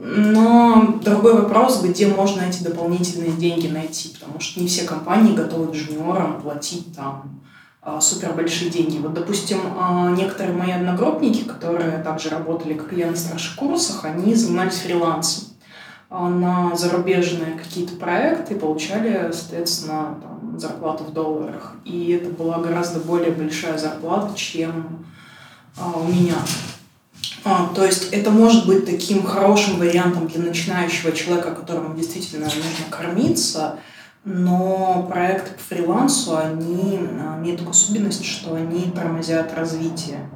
[0.06, 5.74] Но другой вопрос, где можно эти дополнительные деньги найти, потому что не все компании готовы
[5.74, 7.40] джуниорам платить там
[7.82, 8.98] а, супер большие деньги.
[8.98, 14.36] Вот, допустим, а, некоторые мои одногруппники, которые также работали, как я, на старших курсах, они
[14.36, 15.46] занимались фрилансом
[16.10, 21.76] а, на зарубежные какие-то проекты получали, соответственно, там, зарплату в долларах.
[21.86, 25.06] И это была гораздо более большая зарплата, чем
[25.78, 26.36] у меня.
[27.46, 32.62] А, то есть это может быть таким хорошим вариантом для начинающего человека, которому действительно нужно
[32.90, 33.80] кормиться–
[34.26, 40.30] но проекты по фрилансу, они а, имеют такую особенность, что они тормозят развитие.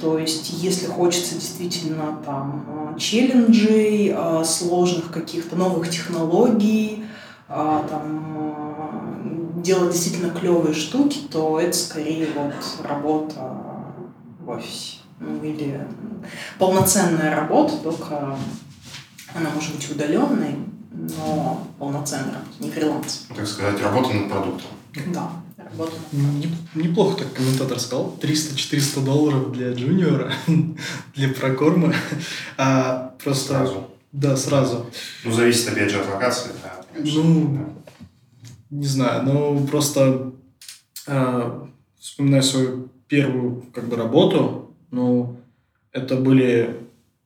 [0.00, 7.04] То есть, если хочется действительно там а, челленджей, а, сложных каких-то новых технологий,
[7.48, 12.54] там, делать действительно клевые штуки, то это скорее вот
[12.88, 13.56] работа
[14.38, 14.99] в офисе.
[15.20, 15.86] Ну, или
[16.58, 18.36] полноценная работа, только
[19.34, 20.56] она может быть удаленной,
[20.92, 23.26] но полноценная работа, не фриланс.
[23.36, 24.70] Так сказать, работа над продуктом.
[25.12, 25.92] Да, работа
[26.74, 28.16] Неплохо так комментатор сказал.
[28.20, 30.32] 300-400 долларов для джуниора,
[31.14, 31.94] для прокорма.
[32.56, 33.54] А просто...
[33.54, 33.86] Сразу.
[34.12, 34.86] Да, сразу.
[35.24, 36.50] Ну, зависит, опять же, от локации.
[36.62, 38.76] Да, ну, да.
[38.76, 40.32] не знаю, но просто
[41.06, 41.60] э,
[41.96, 44.59] вспоминаю свою первую как бы работу,
[44.90, 45.36] ну,
[45.92, 46.76] это были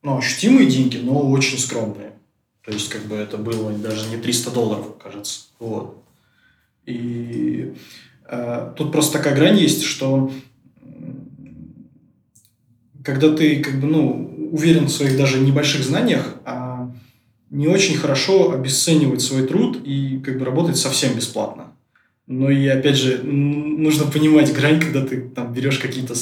[0.03, 2.13] ну, ощутимые деньги, но очень скромные.
[2.65, 5.47] То есть, как бы это было даже не 300 долларов, кажется.
[5.59, 6.03] Вот.
[6.87, 7.75] И
[8.29, 10.31] э, тут просто такая грань есть, что
[13.05, 16.91] когда ты как бы, ну, уверен в своих даже небольших знаниях, а
[17.51, 21.73] не очень хорошо обесценивать свой труд и как бы работать совсем бесплатно.
[22.27, 26.15] Но и опять же, нужно понимать грань, когда ты там берешь какие-то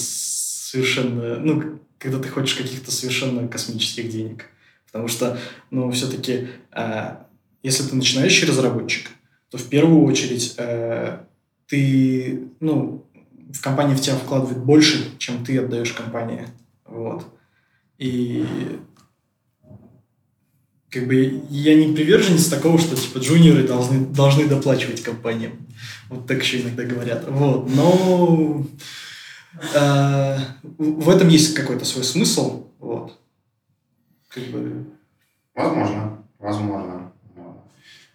[0.73, 4.47] совершенно, ну, когда ты хочешь каких-то совершенно космических денег.
[4.87, 5.39] Потому что,
[5.71, 7.17] ну, все-таки, э,
[7.63, 9.11] если ты начинающий разработчик,
[9.51, 11.19] то в первую очередь э,
[11.67, 13.07] ты, ну,
[13.53, 16.49] в компании в тебя вкладывает больше, чем ты отдаешь компании.
[16.87, 17.27] Вот.
[17.99, 18.47] И
[20.89, 25.53] как бы я не приверженец такого, что типа джуниоры должны, должны доплачивать компаниям.
[26.09, 27.27] Вот так еще иногда говорят.
[27.29, 27.69] Вот.
[27.75, 28.67] Но
[29.55, 32.67] в этом есть какой-то свой смысл.
[32.79, 33.19] Вот
[34.35, 34.87] как бы...
[35.55, 37.13] Возможно, возможно.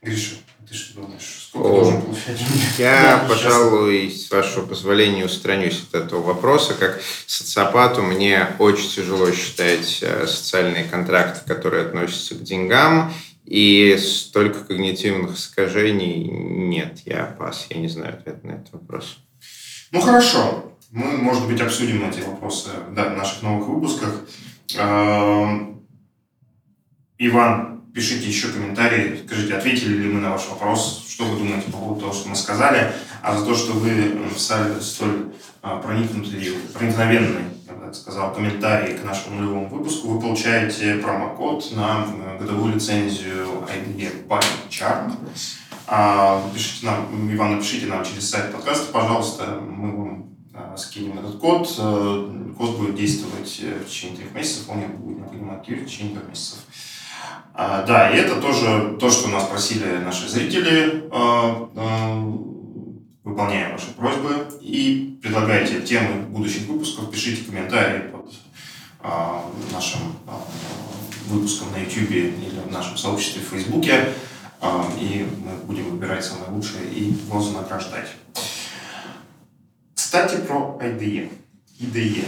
[0.01, 1.47] Гриша, ты что думаешь?
[1.49, 2.39] Сколько О, должен получать?
[2.77, 6.73] Я, пожалуй, с вашего позволения устранюсь от этого вопроса.
[6.73, 13.13] Как социопату мне очень тяжело считать э, социальные контракты, которые относятся к деньгам.
[13.45, 19.19] И столько когнитивных искажений нет, я пас, я не знаю ответа на этот вопрос.
[19.91, 24.27] Ну хорошо, мы, может быть, обсудим эти вопросы да, в наших новых выпусках.
[24.77, 25.81] Эм,
[27.17, 31.77] Иван, пишите еще комментарии, скажите, ответили ли мы на ваш вопрос, что вы думаете по
[31.77, 37.45] поводу того, что мы сказали, а за то, что вы написали столь а, проникнутый, проникновенный,
[37.65, 42.75] я бы так сказал, комментарий к нашему нулевому выпуску, вы получаете промокод на э, годовую
[42.75, 45.11] лицензию IDE Buying Chart.
[45.87, 50.36] А, пишите нам, Иван, напишите нам через сайт подкаста, пожалуйста, мы вам а,
[50.77, 51.73] скинем этот код.
[51.77, 56.15] Э, код будет действовать э, в течение трех месяцев, он будет необходимо активировать в течение
[56.15, 56.59] трех месяцев.
[57.53, 61.09] А, да, и это тоже то, что нас просили наши зрители.
[63.23, 68.31] Выполняем ваши просьбы и предлагайте темы будущих выпусков, пишите комментарии под
[69.73, 69.99] нашим
[71.27, 74.13] выпуском на YouTube или в нашем сообществе в Фейсбуке,
[74.97, 78.07] и мы будем выбирать самое лучшее и вознаграждать.
[80.07, 81.29] Кстати, про IDE.
[81.81, 82.23] IDE.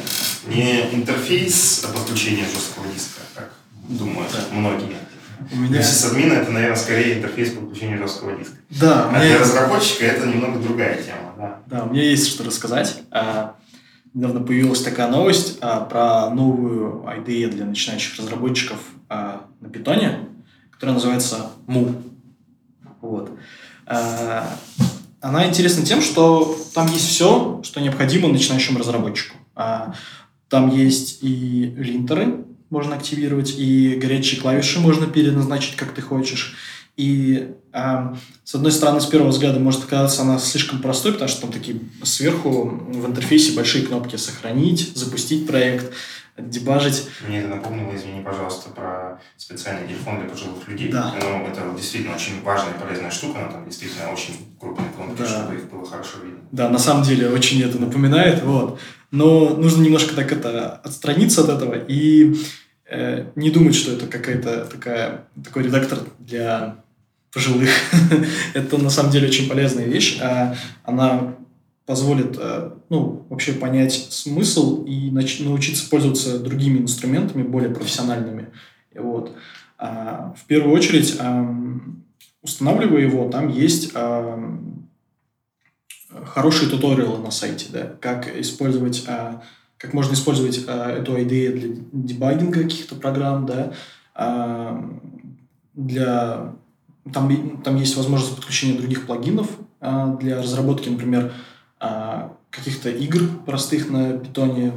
[0.50, 3.54] Не интерфейс подключения жесткого диска, как
[3.88, 4.98] думают многие,
[5.50, 5.82] у меня...
[5.82, 8.58] Сисадмина это, наверное, скорее интерфейс подключения жесткого диска.
[8.82, 9.08] Да.
[9.08, 9.40] А для есть...
[9.40, 11.34] разработчика это немного другая тема.
[11.38, 11.62] Да.
[11.68, 13.02] да, у меня есть что рассказать.
[13.12, 13.56] А,
[14.14, 20.28] недавно появилась такая новость а, про новую IDE для начинающих разработчиков а, на питоне,
[20.70, 21.96] которая называется Mu.
[23.00, 23.32] Вот.
[25.22, 29.36] Она интересна тем, что там есть все, что необходимо начинающему разработчику.
[29.56, 29.94] А,
[30.48, 36.56] там есть и линтеры, можно активировать, и горячие клавиши можно переназначить, как ты хочешь.
[36.98, 41.42] И э, с одной стороны, с первого взгляда может показаться она слишком простой, потому что
[41.42, 45.94] там такие сверху в интерфейсе большие кнопки «Сохранить», «Запустить проект»,
[46.38, 47.06] дебажить.
[47.28, 50.90] Мне это напомнило, извини, пожалуйста, про специальный телефон для пожилых людей.
[50.92, 51.14] Да.
[51.20, 55.26] Но это действительно очень важная и полезная штука, но там действительно очень крупные кнопки, Да.
[55.28, 56.40] чтобы их было хорошо видно.
[56.52, 58.80] Да, на самом деле очень это напоминает, вот.
[59.12, 62.36] Но нужно немножко так это отстраниться от этого и
[62.90, 66.76] э, не думать, что это какая-то такая такой редактор для
[67.32, 67.70] пожилых.
[68.54, 70.20] это на самом деле очень полезная вещь.
[70.22, 71.36] а Она
[71.86, 78.50] позволит э, ну, вообще понять смысл и нач- научиться пользоваться другими инструментами, более профессиональными.
[78.96, 79.36] Вот.
[79.78, 82.04] А, В первую очередь, ам,
[82.42, 83.94] устанавливая его, там есть
[86.26, 89.42] хорошие туториалы на сайте, да, как использовать, а,
[89.78, 93.74] как можно использовать а, эту IDE для дебагинга каких-то программ, да,
[94.16, 94.90] а,
[95.74, 96.54] для
[97.14, 101.32] там, там есть возможность подключения других плагинов а, для разработки, например,
[101.80, 104.74] а, каких-то игр простых на питоне,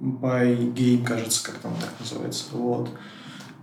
[0.00, 2.88] Pygame, кажется, как там так называется, вот.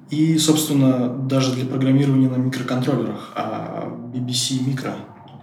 [0.10, 4.94] И, собственно, даже для программирования на микроконтроллерах, а BBC Micro,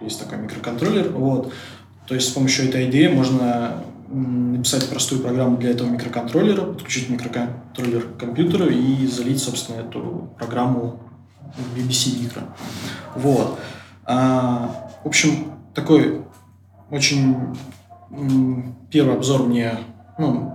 [0.01, 1.53] есть такой микроконтроллер, вот.
[2.07, 8.03] То есть с помощью этой идеи можно написать простую программу для этого микроконтроллера, подключить микроконтроллер
[8.03, 11.01] к компьютеру и залить, собственно, эту программу
[11.57, 12.43] в BBC Micro.
[13.17, 13.59] Вот.
[14.05, 16.23] А, в общем, такой
[16.91, 17.57] очень
[18.91, 19.79] первый обзор мне
[20.19, 20.53] ну,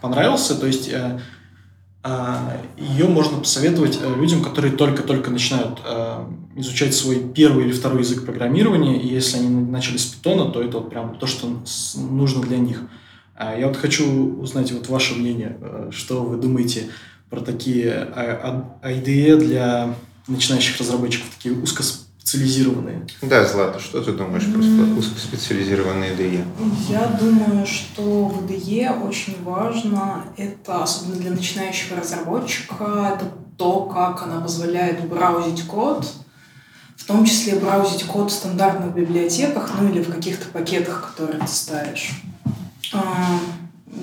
[0.00, 0.58] понравился.
[0.58, 1.20] То есть э,
[2.76, 6.24] ее можно посоветовать э, людям, которые только-только начинают э,
[6.56, 10.78] изучать свой первый или второй язык программирования, и если они начали с питона, то это
[10.78, 11.48] вот прям то, что
[11.96, 12.82] нужно для них.
[13.36, 16.90] А Я вот хочу узнать вот ваше мнение, э, что вы думаете
[17.30, 19.94] про такие э, а- IDE для
[20.28, 22.03] начинающих разработчиков, такие узкоспециализированные.
[23.22, 26.44] Да, Злата, что ты думаешь про спе- узкоспециализированные IDE?
[26.88, 34.22] Я думаю, что в IDE очень важно, это особенно для начинающего разработчика, это то, как
[34.24, 36.06] она позволяет браузить код,
[36.96, 41.46] в том числе браузить код в стандартных библиотеках, ну или в каких-то пакетах, которые ты
[41.48, 42.22] ставишь.
[42.92, 43.38] А,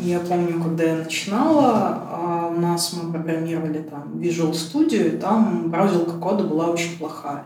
[0.04, 1.72] Я помню, когда я начинала,
[2.10, 7.46] а, у нас мы программировали там Visual Studio, и там браузилка кода была очень плохая.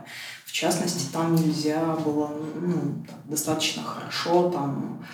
[0.58, 5.04] Частности, там нельзя было ну, достаточно хорошо там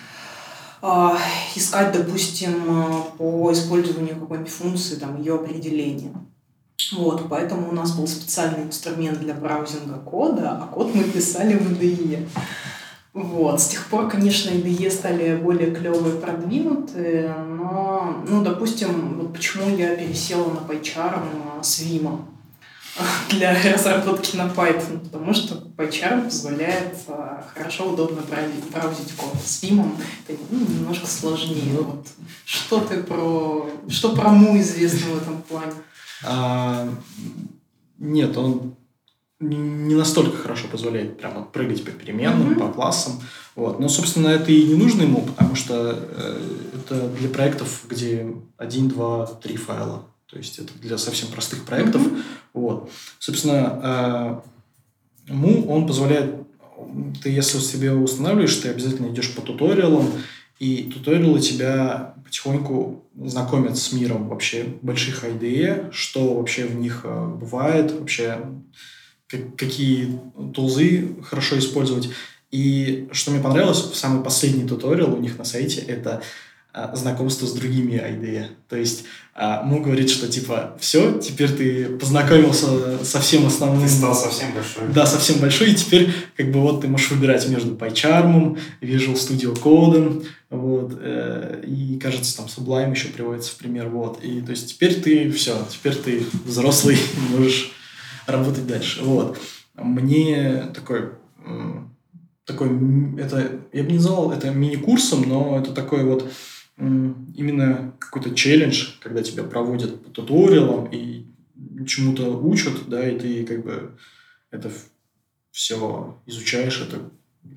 [0.81, 1.17] а,
[1.53, 2.63] искать, допустим,
[3.17, 6.13] по использованию какой-нибудь функции, там, ее определения.
[6.93, 11.73] Вот, поэтому у нас был специальный инструмент для браузинга кода, а код мы писали в
[11.73, 12.25] IDE.
[13.11, 13.59] Вот.
[13.59, 19.93] С тех пор, конечно, IDE стали более клевые, продвинутые, но, ну, допустим, вот почему я
[19.97, 22.27] пересела на PyCharm с Vim
[23.29, 29.33] для разработки на Python, потому что PyCharm позволяет а, хорошо, удобно браузить, код.
[29.43, 29.91] С Vim
[30.27, 31.77] это ну, немножко сложнее.
[31.79, 32.07] Вот.
[32.45, 33.69] Что ты про...
[33.89, 35.73] Что про Му известно в этом плане?
[36.23, 36.87] А,
[37.97, 38.75] нет, он
[39.39, 42.59] не настолько хорошо позволяет прямо прыгать по переменным, Мгм.
[42.59, 43.21] по классам.
[43.55, 43.79] Вот.
[43.79, 46.41] Но, собственно, это и не нужно ему, потому что э,
[46.75, 50.05] это для проектов, где один, два, три файла.
[50.33, 52.01] То есть это для совсем простых проектов.
[52.01, 52.23] Мгм.
[52.53, 52.91] Вот.
[53.19, 54.41] Собственно,
[55.27, 56.35] э, Му, он позволяет,
[57.21, 60.11] ты если себе устанавливаешь, ты обязательно идешь по туториалам,
[60.59, 67.27] и туториалы тебя потихоньку знакомят с миром вообще больших IDE, что вообще в них э,
[67.39, 68.39] бывает, вообще
[69.27, 70.19] как- какие
[70.53, 72.09] тулзы хорошо использовать.
[72.51, 76.21] И что мне понравилось, самый последний туториал у них на сайте, это
[76.93, 78.47] знакомство с другими IDE.
[78.67, 79.05] То есть
[79.35, 83.87] а, Му говорит, что типа все, теперь ты познакомился со всем основным.
[83.87, 84.87] Ты стал совсем большой.
[84.93, 89.59] Да, совсем большой, и теперь как бы вот ты можешь выбирать между PyCharm, Visual Studio
[89.59, 94.69] Code, вот, э, и, кажется, там Sublime еще приводится в пример, вот, и то есть
[94.69, 96.97] теперь ты все, теперь ты взрослый,
[97.29, 97.71] можешь
[98.27, 99.39] работать дальше, вот.
[99.75, 101.09] Мне такой,
[102.45, 102.69] такой,
[103.17, 106.31] это, я бы не назвал это мини-курсом, но это такой вот
[106.77, 111.25] именно какой-то челлендж, когда тебя проводят по туториалам и
[111.85, 113.97] чему-то учат, да, и ты как бы
[114.51, 114.71] это
[115.51, 117.09] все изучаешь, это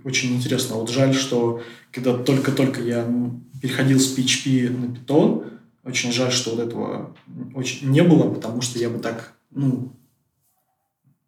[0.05, 0.77] очень интересно.
[0.77, 1.62] Вот жаль, что
[1.93, 5.53] когда только-только я м, переходил с PHP на Python,
[5.85, 7.17] очень жаль, что вот этого
[7.55, 9.93] очень не было, потому что я бы так, ну,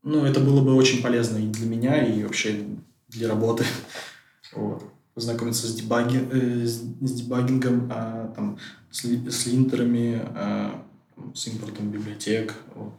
[0.03, 2.65] ну, это было бы очень полезно и для меня, и вообще
[3.09, 3.65] для работы.
[4.55, 4.83] Вот.
[5.19, 8.57] Познакомиться с, дебаги, э, с, с дебагингом, э, там,
[8.89, 10.71] с, с линтерами, э,
[11.35, 12.55] с импортом библиотек.
[12.77, 12.93] Вот.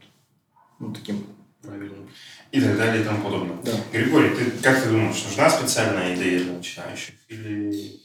[0.78, 1.24] Ну, таким
[1.62, 2.10] правильным.
[2.52, 3.56] И так далее и тому подобное.
[3.64, 3.72] Да.
[3.90, 7.14] Григорий, ты, как ты думаешь, нужна специальная идея для начинающих?
[7.28, 7.98] Или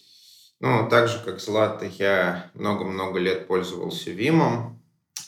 [0.61, 4.77] Ну, так же, как Злата, я много-много лет пользовался Vim,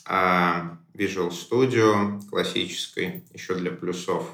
[0.06, 4.24] а Visual Studio классической, еще для плюсов.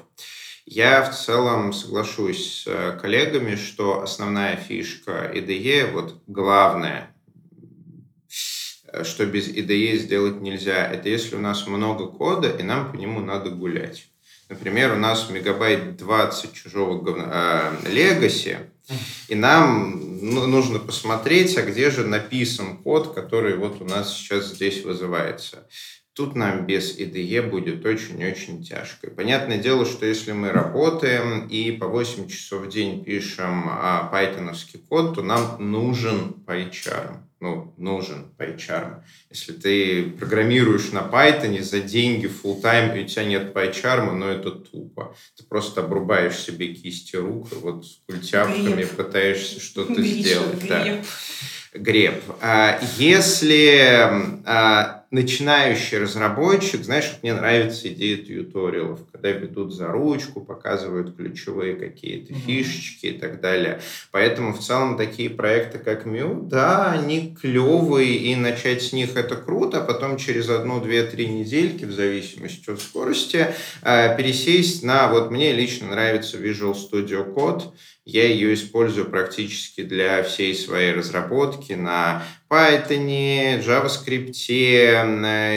[0.65, 7.15] Я в целом соглашусь с э, коллегами, что основная фишка IDE, вот главное,
[9.03, 13.19] что без IDE сделать нельзя, это если у нас много кода, и нам по нему
[13.19, 14.07] надо гулять.
[14.49, 17.89] Например, у нас мегабайт 20 чужого говна, э,
[19.27, 24.47] и нам ну, нужно посмотреть, а где же написан код, который вот у нас сейчас
[24.47, 25.67] здесь вызывается.
[26.15, 29.07] Тут нам без IDE будет очень-очень тяжко.
[29.07, 34.07] И понятное дело, что если мы работаем и по 8 часов в день пишем а,
[34.09, 37.17] пайтоновский код, то нам нужен PyCharm.
[37.41, 39.01] Ну, нужен PyCharm.
[39.29, 44.25] Если ты программируешь на Python за деньги full time и у тебя нет PyCharm, ну
[44.27, 45.13] это тупо.
[45.35, 48.95] Ты просто обрубаешь себе кисти рук вот с культяпками Греб.
[48.95, 50.67] пытаешься что-то Гриша, сделать.
[50.69, 50.81] Да.
[50.81, 51.05] греб.
[51.73, 52.23] Греб.
[52.39, 53.99] А Если
[54.45, 61.75] а, начинающий разработчик, знаешь, вот мне нравится идея тьюториалов, когда ведут за ручку, показывают ключевые
[61.75, 62.41] какие-то Мгм.
[62.41, 63.81] фишечки и так далее.
[64.11, 69.35] Поэтому в целом такие проекты, как Мю, да, они клевые, и начать с них это
[69.35, 73.47] круто, а потом через одну, две, три недельки, в зависимости от скорости,
[73.81, 77.63] а, пересесть на, вот мне лично нравится Visual Studio Code,
[78.05, 84.33] я ее использую практически для всей своей разработки на Python, JavaScript,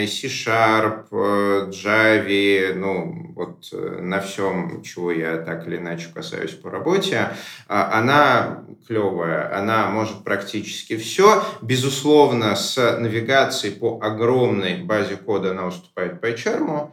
[0.07, 7.28] C-Sharp, Java, ну, вот э, на всем, чего я так или иначе касаюсь по работе.
[7.68, 11.44] А, Она клевая, она может практически все.
[11.61, 16.90] Безусловно, с навигацией по огромной базе кода она уступает PyCharm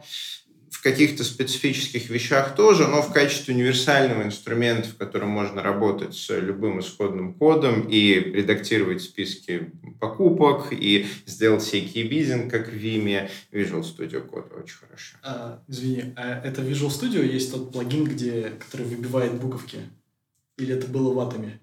[0.86, 6.78] каких-то специфических вещах тоже, но в качестве универсального инструмента, в котором можно работать с любым
[6.78, 14.30] исходным кодом и редактировать списки покупок, и сделать всякий бизинг, как в Vim, Visual Studio
[14.30, 15.16] Code очень хорошо.
[15.24, 19.78] А, извини, а это Visual Studio есть тот плагин, где, который выбивает буковки?
[20.56, 21.58] Или это было в Атоме?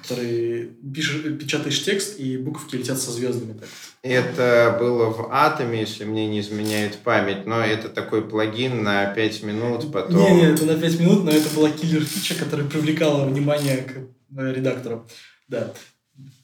[0.00, 3.54] Который пишешь, печатаешь текст, и буковки летят со звездами.
[3.54, 3.68] Так.
[4.02, 9.42] Это было в Атоме, если мне не изменяет память, но это такой плагин на 5
[9.42, 10.16] минут, потом...
[10.16, 14.52] Не, не, это на 5 минут, но это была киллер-фича, которая привлекала внимание к э,
[14.54, 15.06] редактору.
[15.48, 15.72] Да.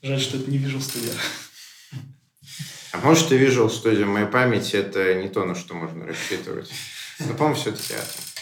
[0.02, 1.12] Жаль, что это не Visual Studio.
[2.92, 6.70] А может и Visual Studio, моей памяти это не то, на что можно рассчитывать.
[7.20, 8.33] Но, по-моему, все-таки Atom.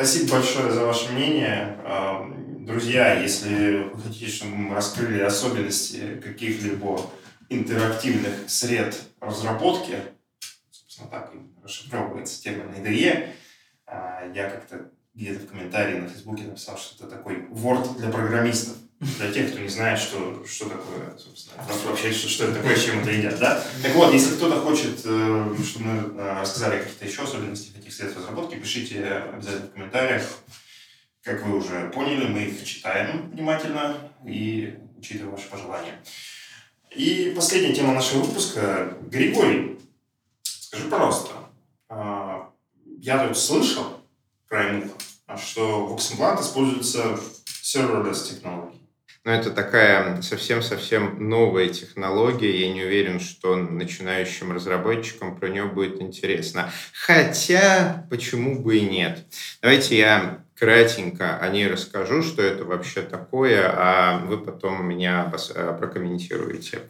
[0.00, 1.76] Спасибо большое за ваше мнение.
[1.84, 7.02] Эм, Друзья, если вы хотите, чтобы мы раскрыли особенности каких-либо
[7.50, 9.98] интерактивных сред разработки,
[10.70, 13.28] собственно, так и расшифровывается термин IDE,
[13.88, 18.76] э, я как-то где-то в комментарии на Фейсбуке написал, что это такой Word для программистов.
[19.00, 23.00] Для тех, кто не знает, что, что такое, собственно, вообще, что, что это такое, чем
[23.00, 23.62] это едят, да?
[23.82, 27.96] Так вот, если кто-то хочет, э, чтобы мы э, рассказали о каких-то еще особенностях этих
[27.96, 30.22] средств разработки, пишите обязательно в комментариях.
[31.22, 36.00] Как вы уже поняли, мы их читаем внимательно и учитываем ваши пожелания.
[36.90, 38.96] И последняя тема нашего выпуска.
[39.02, 39.78] Григорий,
[40.42, 41.32] скажи, пожалуйста,
[41.88, 42.50] а,
[42.98, 44.00] я тут слышал
[44.48, 44.96] про Эмуха,
[45.36, 47.18] что в Xplant используется
[47.62, 48.79] serverless технологии.
[49.24, 52.58] Но это такая совсем-совсем новая технология.
[52.58, 56.72] Я не уверен, что начинающим разработчикам про нее будет интересно.
[56.94, 59.26] Хотя, почему бы и нет?
[59.60, 65.76] Давайте я кратенько о ней расскажу, что это вообще такое, а вы потом меня э,
[65.78, 66.80] прокомментируете.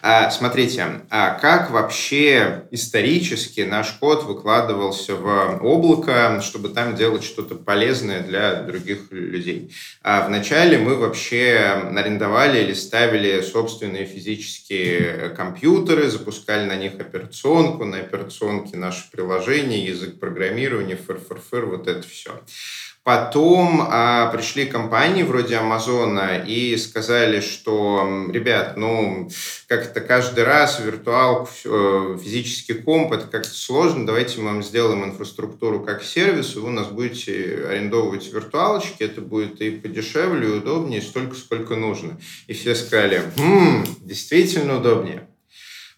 [0.00, 7.54] А, смотрите, а как вообще исторически наш код выкладывался в облако, чтобы там делать что-то
[7.54, 9.74] полезное для других людей?
[10.02, 11.58] А вначале мы вообще
[11.94, 20.18] арендовали или ставили собственные физические компьютеры, запускали на них операционку, на операционке наше приложение, язык
[20.18, 22.30] программирования, фыр-фыр-фыр, вот это все.
[23.08, 29.30] Потом а, пришли компании вроде Амазона и сказали, что, ребят, ну,
[29.66, 35.80] как-то каждый раз виртуал, э, физический комп, это как-то сложно, давайте мы вам сделаем инфраструктуру
[35.80, 41.00] как сервис, и вы у нас будете арендовывать виртуалочки, это будет и подешевле, и удобнее,
[41.00, 42.20] столько, сколько нужно.
[42.46, 45.26] И все сказали, «Хм, действительно удобнее.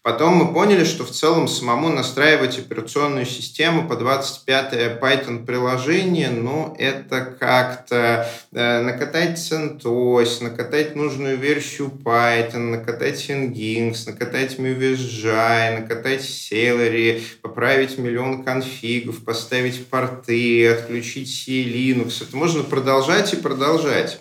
[0.03, 6.74] Потом мы поняли, что в целом самому настраивать операционную систему по 25-е Python приложение, ну,
[6.78, 17.20] это как-то э, накатать CentOS, накатать нужную версию Python, накатать Nginx, накатать MVSGI, накатать Celery,
[17.42, 22.26] поправить миллион конфигов, поставить порты, отключить C Linux.
[22.26, 24.18] Это можно продолжать и продолжать.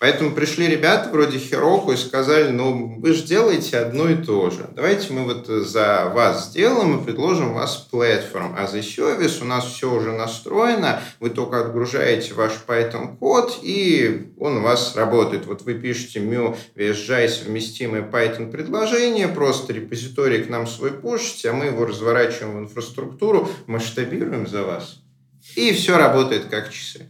[0.00, 4.70] Поэтому пришли ребята вроде Хироку и сказали, ну, вы же делаете одно и то же.
[4.76, 8.54] Давайте мы вот за вас сделаем и предложим вас платформ.
[8.56, 14.32] А за сервис у нас все уже настроено, вы только отгружаете ваш Python код, и
[14.38, 15.46] он у вас работает.
[15.46, 21.52] Вот вы пишете mu VSGI совместимое Python предложение, просто репозиторий к нам свой пушите, а
[21.52, 25.02] мы его разворачиваем в инфраструктуру, масштабируем за вас.
[25.56, 27.08] И все работает как часы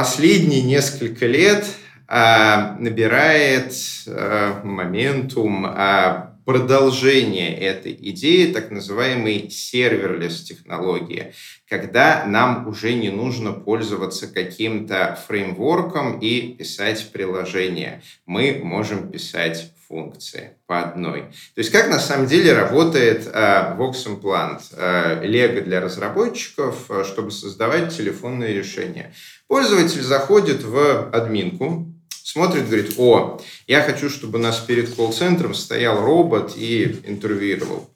[0.00, 1.62] последние несколько лет
[2.08, 3.74] а, набирает
[4.06, 11.34] а, моментум а, продолжение этой идеи, так называемой серверлес технологии,
[11.68, 18.00] когда нам уже не нужно пользоваться каким-то фреймворком и писать приложение.
[18.24, 21.22] Мы можем писать функции по одной.
[21.54, 27.04] То есть как на самом деле работает э, Vox Implant, э, Lego для разработчиков, э,
[27.04, 29.12] чтобы создавать телефонные решения.
[29.48, 36.00] Пользователь заходит в админку, смотрит, говорит, о, я хочу, чтобы у нас перед колл-центром стоял
[36.00, 37.90] робот и интервьюировал.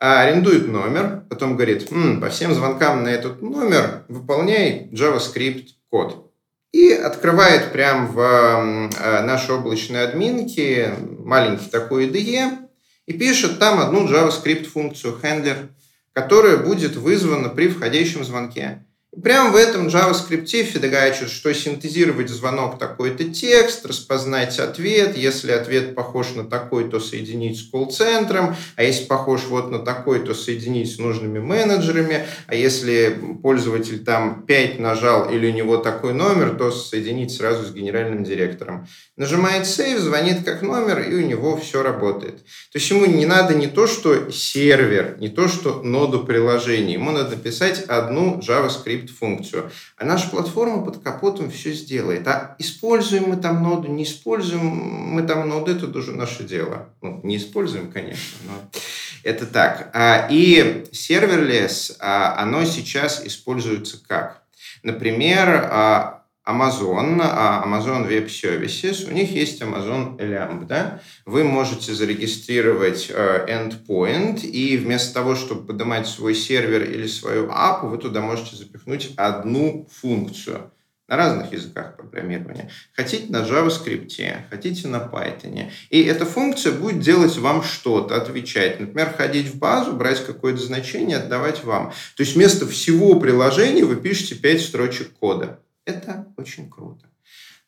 [0.00, 6.27] А арендует номер, потом говорит, М, по всем звонкам на этот номер выполняй JavaScript код
[6.72, 12.58] и открывает прямо в э, нашей облачной админке маленький такой IDE
[13.06, 15.68] и пишет там одну JavaScript функцию handler,
[16.12, 18.84] которая будет вызвана при входящем звонке.
[19.10, 25.16] Прямо в этом JavaScript фидогачит, что синтезировать звонок такой-то текст, распознать ответ.
[25.16, 28.54] Если ответ похож на такой, то соединить с колл-центром.
[28.76, 32.26] А если похож вот на такой, то соединить с нужными менеджерами.
[32.48, 37.72] А если пользователь там 5 нажал или у него такой номер, то соединить сразу с
[37.72, 38.86] генеральным директором.
[39.16, 42.36] Нажимает Save, звонит как номер, и у него все работает.
[42.36, 46.92] То есть ему не надо не то, что сервер, не то, что ноду приложения.
[46.92, 49.70] Ему надо писать одну JavaScript функцию.
[49.96, 52.26] А наша платформа под капотом все сделает.
[52.28, 56.88] А используем мы там ноду, не используем мы там ноду, это тоже наше дело.
[57.02, 58.80] Ну, не используем, конечно, но
[59.22, 59.90] это так.
[59.94, 64.42] А, и serverless, а, оно сейчас используется как?
[64.82, 66.17] Например, а,
[66.48, 71.00] Amazon, Amazon Web Services, у них есть Amazon Lambda.
[71.26, 77.86] Вы можете зарегистрировать э, endpoint, и вместо того, чтобы поднимать свой сервер или свою app,
[77.86, 80.72] вы туда можете запихнуть одну функцию
[81.06, 82.70] на разных языках программирования.
[82.94, 85.70] Хотите на JavaScript, хотите на Python.
[85.90, 88.78] И эта функция будет делать вам что-то, отвечать.
[88.80, 91.92] Например, ходить в базу, брать какое-то значение, отдавать вам.
[92.16, 95.60] То есть вместо всего приложения вы пишете 5 строчек кода.
[95.88, 97.06] Это очень круто.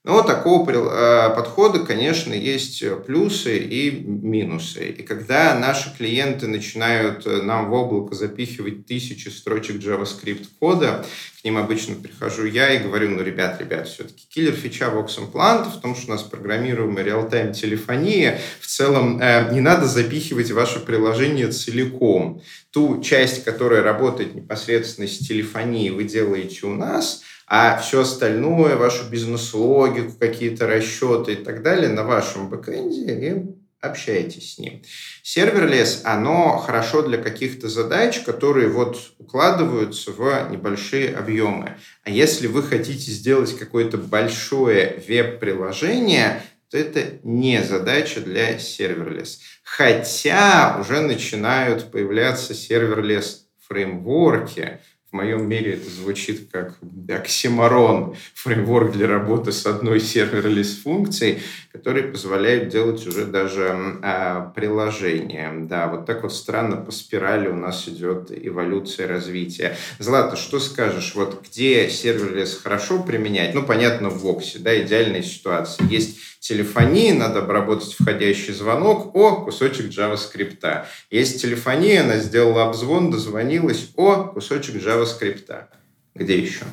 [0.03, 4.89] Но у такого э, подхода, конечно, есть плюсы и минусы.
[4.89, 11.05] И когда наши клиенты начинают э, нам в облако запихивать тысячи строчек JavaScript кода,
[11.41, 15.81] к ним обычно прихожу я и говорю, ну, ребят, ребят, все-таки киллер фича Voximplant в
[15.81, 18.39] том, что у нас программируемая real-time телефония.
[18.61, 22.43] В целом э, не надо запихивать ваше приложение целиком.
[22.71, 27.23] Ту часть, которая работает непосредственно с телефонией, вы делаете у нас–
[27.53, 33.43] а все остальное, вашу бизнес-логику, какие-то расчеты и так далее на вашем бэкэнде и
[33.81, 34.83] общайтесь с ним.
[35.25, 41.77] Serverless, оно хорошо для каких-то задач, которые вот укладываются в небольшие объемы.
[42.05, 49.41] А если вы хотите сделать какое-то большое веб-приложение, то это не задача для serverless.
[49.65, 54.79] Хотя уже начинают появляться serverless фреймворки,
[55.11, 61.41] в моем мире это звучит как оксиморон, фреймворк для работы с одной serverless функцией,
[61.73, 65.53] который позволяет делать уже даже э, приложение.
[65.63, 69.77] Да, вот так вот странно по спирали у нас идет эволюция развития.
[69.99, 73.53] Злата, что скажешь, вот где serverless хорошо применять?
[73.53, 75.89] Ну, понятно, в Воксе, да, идеальная ситуация.
[75.89, 80.87] Есть телефонии, надо обработать входящий звонок, о, кусочек JavaScript.
[81.11, 85.67] Есть телефония, она сделала обзвон, дозвонилась, о, кусочек JavaScript.
[86.15, 86.65] Где еще?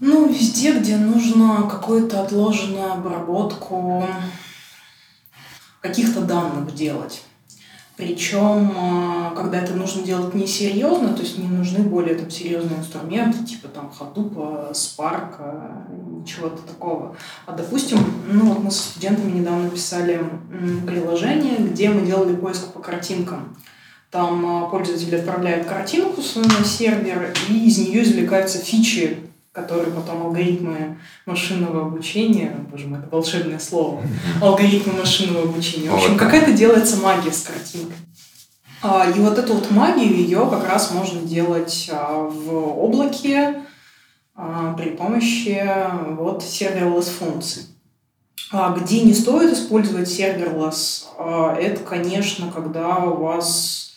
[0.00, 4.08] Ну, везде, где нужно какую-то отложенную обработку
[5.82, 7.22] каких-то данных делать.
[8.00, 13.44] Причем, э, когда это нужно делать несерьезно, то есть не нужны более там, серьезные инструменты,
[13.44, 17.14] типа там Hadoop, Spark, чего-то такого.
[17.44, 17.98] А допустим,
[18.32, 20.18] ну вот мы с студентами недавно писали
[20.86, 23.54] приложение, где мы делали поиск по картинкам.
[24.10, 30.98] Там э, пользователь отправляет картинку на сервер, и из нее извлекаются фичи, которые потом алгоритмы
[31.26, 34.02] машинного обучения, боже мой, это волшебное слово,
[34.40, 35.90] алгоритмы машинного обучения.
[35.90, 37.96] В общем, какая-то делается магия с картинкой.
[38.82, 43.62] А, и вот эту вот магию, ее как раз можно делать а, в облаке
[44.34, 45.68] а, при помощи
[46.16, 47.64] вот serverless функций.
[48.52, 51.04] Где не стоит использовать serverless,
[51.56, 53.92] это, конечно, когда у вас,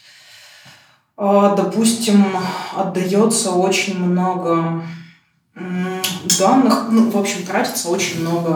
[1.18, 2.24] допустим,
[2.76, 4.84] отдается очень много
[5.56, 8.50] данных, ну, в общем, тратится очень много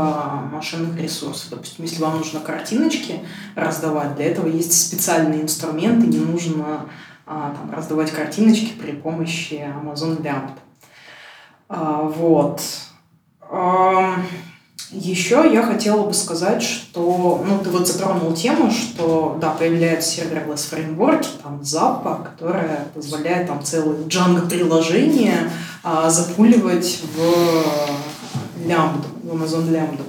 [0.52, 1.50] машинных ресурсов.
[1.52, 3.20] Допустим, если вам нужно картиночки
[3.56, 6.88] раздавать, для этого есть специальные инструменты, не нужно
[7.26, 10.52] а, там, раздавать картиночки при помощи Amazon Lambda.
[11.70, 12.62] А, вот.
[13.42, 14.16] А,
[14.90, 20.66] еще я хотела бы сказать, что, ну, ты вот затронул тему, что, да, появляются серверлесс
[20.66, 25.52] фреймворки, там, Zappa, которая позволяет там целые Django-приложения
[25.84, 30.04] а, запуливать в лямбду, в Amazon лямбду.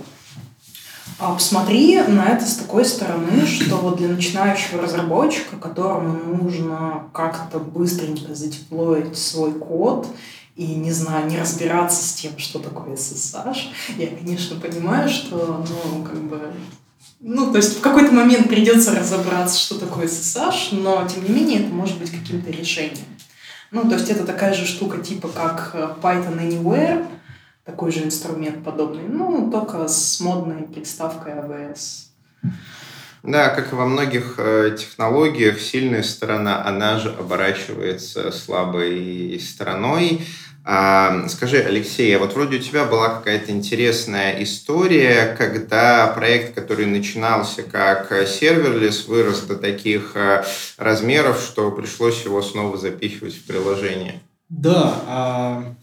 [1.20, 7.58] А посмотри на это с такой стороны, что вот для начинающего разработчика, которому нужно как-то
[7.58, 10.06] быстренько задеплоить свой код
[10.54, 13.58] и, не знаю, не разбираться с тем, что такое SSH.
[13.96, 16.52] Я, конечно, понимаю, что, ну, как бы,
[17.20, 21.64] ну, то есть в какой-то момент придется разобраться, что такое SSH, но, тем не менее,
[21.64, 23.06] это может быть каким-то решением.
[23.70, 27.06] Ну, то есть это такая же штука, типа как Python Anywhere,
[27.64, 32.06] такой же инструмент подобный, ну, только с модной приставкой AWS.
[33.22, 40.22] Да, как и во многих э, технологиях, сильная сторона, она же оборачивается слабой стороной.
[40.68, 47.62] Скажи, Алексей, а вот вроде у тебя была какая-то интересная история, когда проект, который начинался
[47.62, 50.44] как serverless, вырос до таких э,
[50.76, 54.20] размеров, что пришлось его снова запихивать в приложение.
[54.50, 55.74] Да, а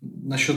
[0.00, 0.56] насчет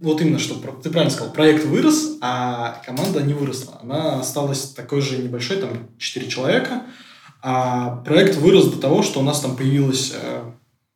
[0.00, 3.80] вот именно, что ты правильно сказал, проект вырос, а команда не выросла.
[3.82, 6.82] Она осталась такой же небольшой, там 4 человека,
[7.42, 10.42] а проект вырос до того, что у нас там появилось э,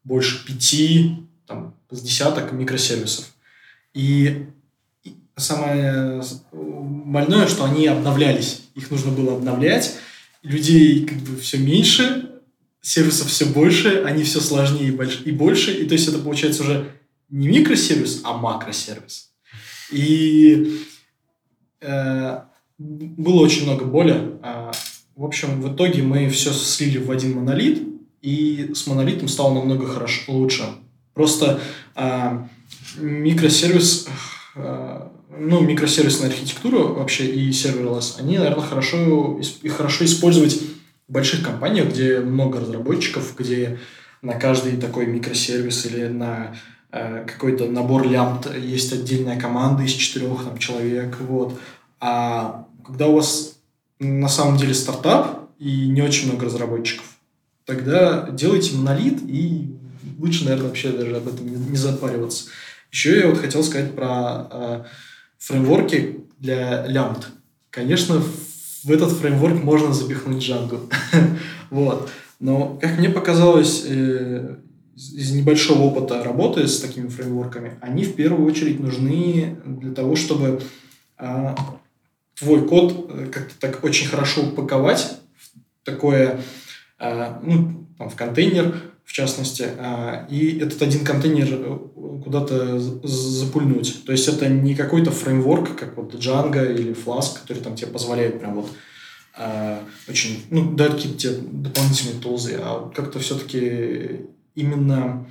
[0.05, 3.35] больше пяти там, с десяток микросервисов.
[3.95, 4.47] И
[5.37, 6.23] самое
[6.53, 8.63] больное, что они обновлялись.
[8.75, 9.97] Их нужно было обновлять.
[10.43, 12.41] Людей как бы все меньше,
[12.81, 16.93] сервисов все больше, они все сложнее и, больше, и то есть это получается уже
[17.29, 19.33] не микросервис, а макросервис.
[19.91, 20.85] И
[21.81, 22.41] э,
[22.79, 24.39] было очень много боли.
[24.43, 24.71] Э,
[25.17, 27.83] в общем, в итоге мы все слили в один монолит,
[28.23, 30.65] и с монолитом стало намного хорошо, лучше.
[31.19, 31.59] Просто
[31.97, 32.39] э,
[32.97, 34.07] микросервис,
[34.55, 35.01] э,
[35.37, 40.63] ну, микросервисная архитектура вообще и serverless, они, наверное, хорошо, и хорошо использовать
[41.09, 43.81] в больших компаниях, где много разработчиков, где
[44.23, 46.55] на каждый такой микросервис или на
[46.93, 51.17] э, какой-то набор лямбд есть отдельная команда из четырех там, человек.
[51.19, 51.59] Вот.
[51.99, 53.59] А когда у вас
[53.99, 57.07] на самом деле стартап и не очень много разработчиков,
[57.65, 59.78] тогда делайте монолит и
[60.19, 62.51] лучше, наверное, вообще даже об этом не, не запариваться.
[62.91, 64.85] Еще я вот хотел сказать про э,
[65.39, 67.29] фреймворки для лямбд.
[67.71, 68.23] Конечно,
[68.85, 70.91] в этот фреймворк можно запихнуть Django.
[71.71, 72.11] вот.
[72.41, 74.57] Но, как мне показалось, э,
[74.99, 80.61] из небольшого опыта работы с такими фреймворками, они в первую очередь нужны для того, чтобы
[81.19, 81.55] э,
[82.39, 86.41] твой код э, как-то так очень хорошо упаковать в такое,
[86.99, 88.75] э, ну, там, в контейнер,
[89.09, 91.79] в частности, а, и этот один контейнер э,
[92.23, 94.05] куда-то запульнуть.
[94.05, 98.39] То есть это не какой-то фреймворк, как вот Django или Flask, который там тебе позволяет
[98.39, 98.69] прям вот
[99.35, 105.27] а, очень, ну, дает какие-то тебе дополнительные тулзы, а как-то все-таки именно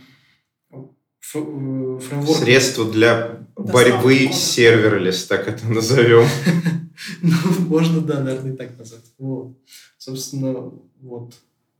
[0.71, 0.77] э,
[1.19, 2.35] фреймворк...
[2.39, 6.25] Средство для борьбы с serverless, так это назовем.
[7.21, 7.35] ну,
[7.67, 9.05] можно, да, наверное, и так назвать.
[9.19, 9.55] Вот.
[9.99, 11.35] Собственно, вот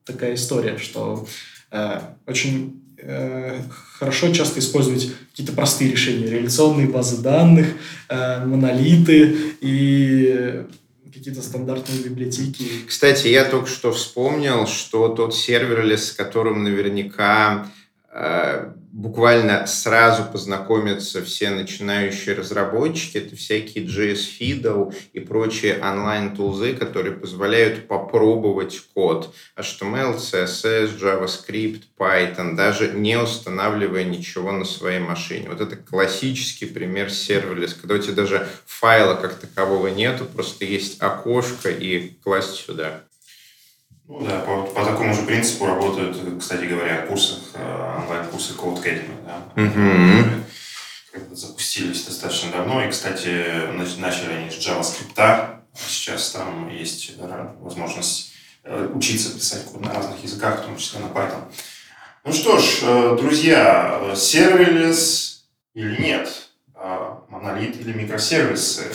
[0.05, 1.25] такая история, что
[2.25, 3.59] очень э,
[3.97, 7.67] хорошо часто использовать какие-то простые решения, реляционные базы данных,
[8.09, 10.65] э, монолиты и
[11.13, 12.63] какие-то стандартные библиотеки.
[12.87, 17.71] Кстати, я только что вспомнил, что тот serverless, с которым наверняка
[18.97, 23.19] буквально сразу познакомятся все начинающие разработчики.
[23.19, 29.33] Это всякие JSFiddle и прочие онлайн-тулзы, которые позволяют попробовать код.
[29.55, 35.49] HTML, CSS, JavaScript, Python, даже не устанавливая ничего на своей машине.
[35.49, 40.99] Вот это классический пример serverless, когда у тебя даже файла как такового нету, просто есть
[41.03, 43.03] окошко и класть сюда.
[44.07, 49.61] Ну да, по, по такому же принципу работают, кстати говоря, курсах, э, онлайн-курсы Codecademy, да,
[49.61, 51.35] Угу.
[51.35, 57.57] запустились достаточно давно, и, кстати, нач- начали они с JavaScript, а сейчас там есть ра-
[57.61, 58.31] возможность
[58.63, 61.41] э, учиться писать код на разных языках, в том числе на Python.
[62.23, 66.29] Ну что ж, э, друзья, э, serverless или нет,
[67.29, 68.85] монолит или микросервисы,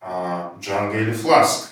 [0.00, 1.66] Django или Flask,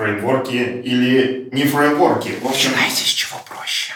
[0.00, 2.32] фреймворки или не фреймворки.
[2.42, 3.92] В общем, Начинайте с чего проще.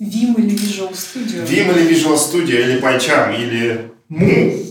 [0.00, 1.44] Vim или Visual Studio.
[1.44, 4.64] Vim или Visual Studio, или PyCharm, или Mu.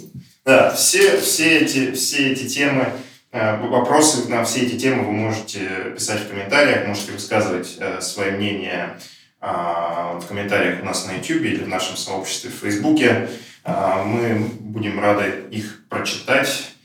[0.45, 2.93] Да, все, все, эти, все эти темы,
[3.33, 8.31] э, вопросы на все эти темы вы можете писать в комментариях, можете высказывать э, свое
[8.31, 8.97] мнение
[9.39, 13.29] а, в комментариях у нас на YouTube или в нашем сообществе в Фейсбуке.
[13.65, 16.76] А, Мы будем рады их прочитать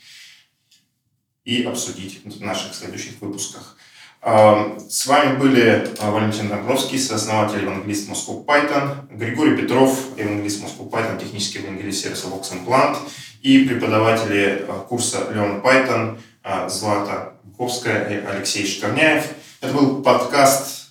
[1.45, 3.76] и обсудить в наших следующих выпусках.
[4.20, 10.88] А, С вами были а, Валентин Домбровский, сооснователь евангелист Moscow Python, Григорий Петров, евангелист Moscow
[10.88, 12.97] Python, технический евангелист сервиса Vox Implant
[13.43, 19.26] и преподаватели а, курса Learn Python а, Злата Буковская и Алексей Шкорняев.
[19.61, 20.90] Это был подкаст,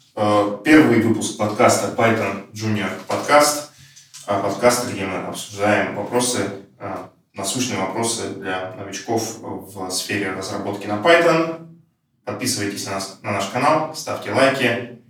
[0.63, 3.71] первый выпуск подкаста Python Junior подкаст,
[4.25, 6.49] подкаст, где мы обсуждаем вопросы,
[7.41, 11.67] насущные вопросы для новичков в сфере разработки на Python.
[12.23, 15.00] Подписывайтесь на, нас, на наш канал, ставьте лайки.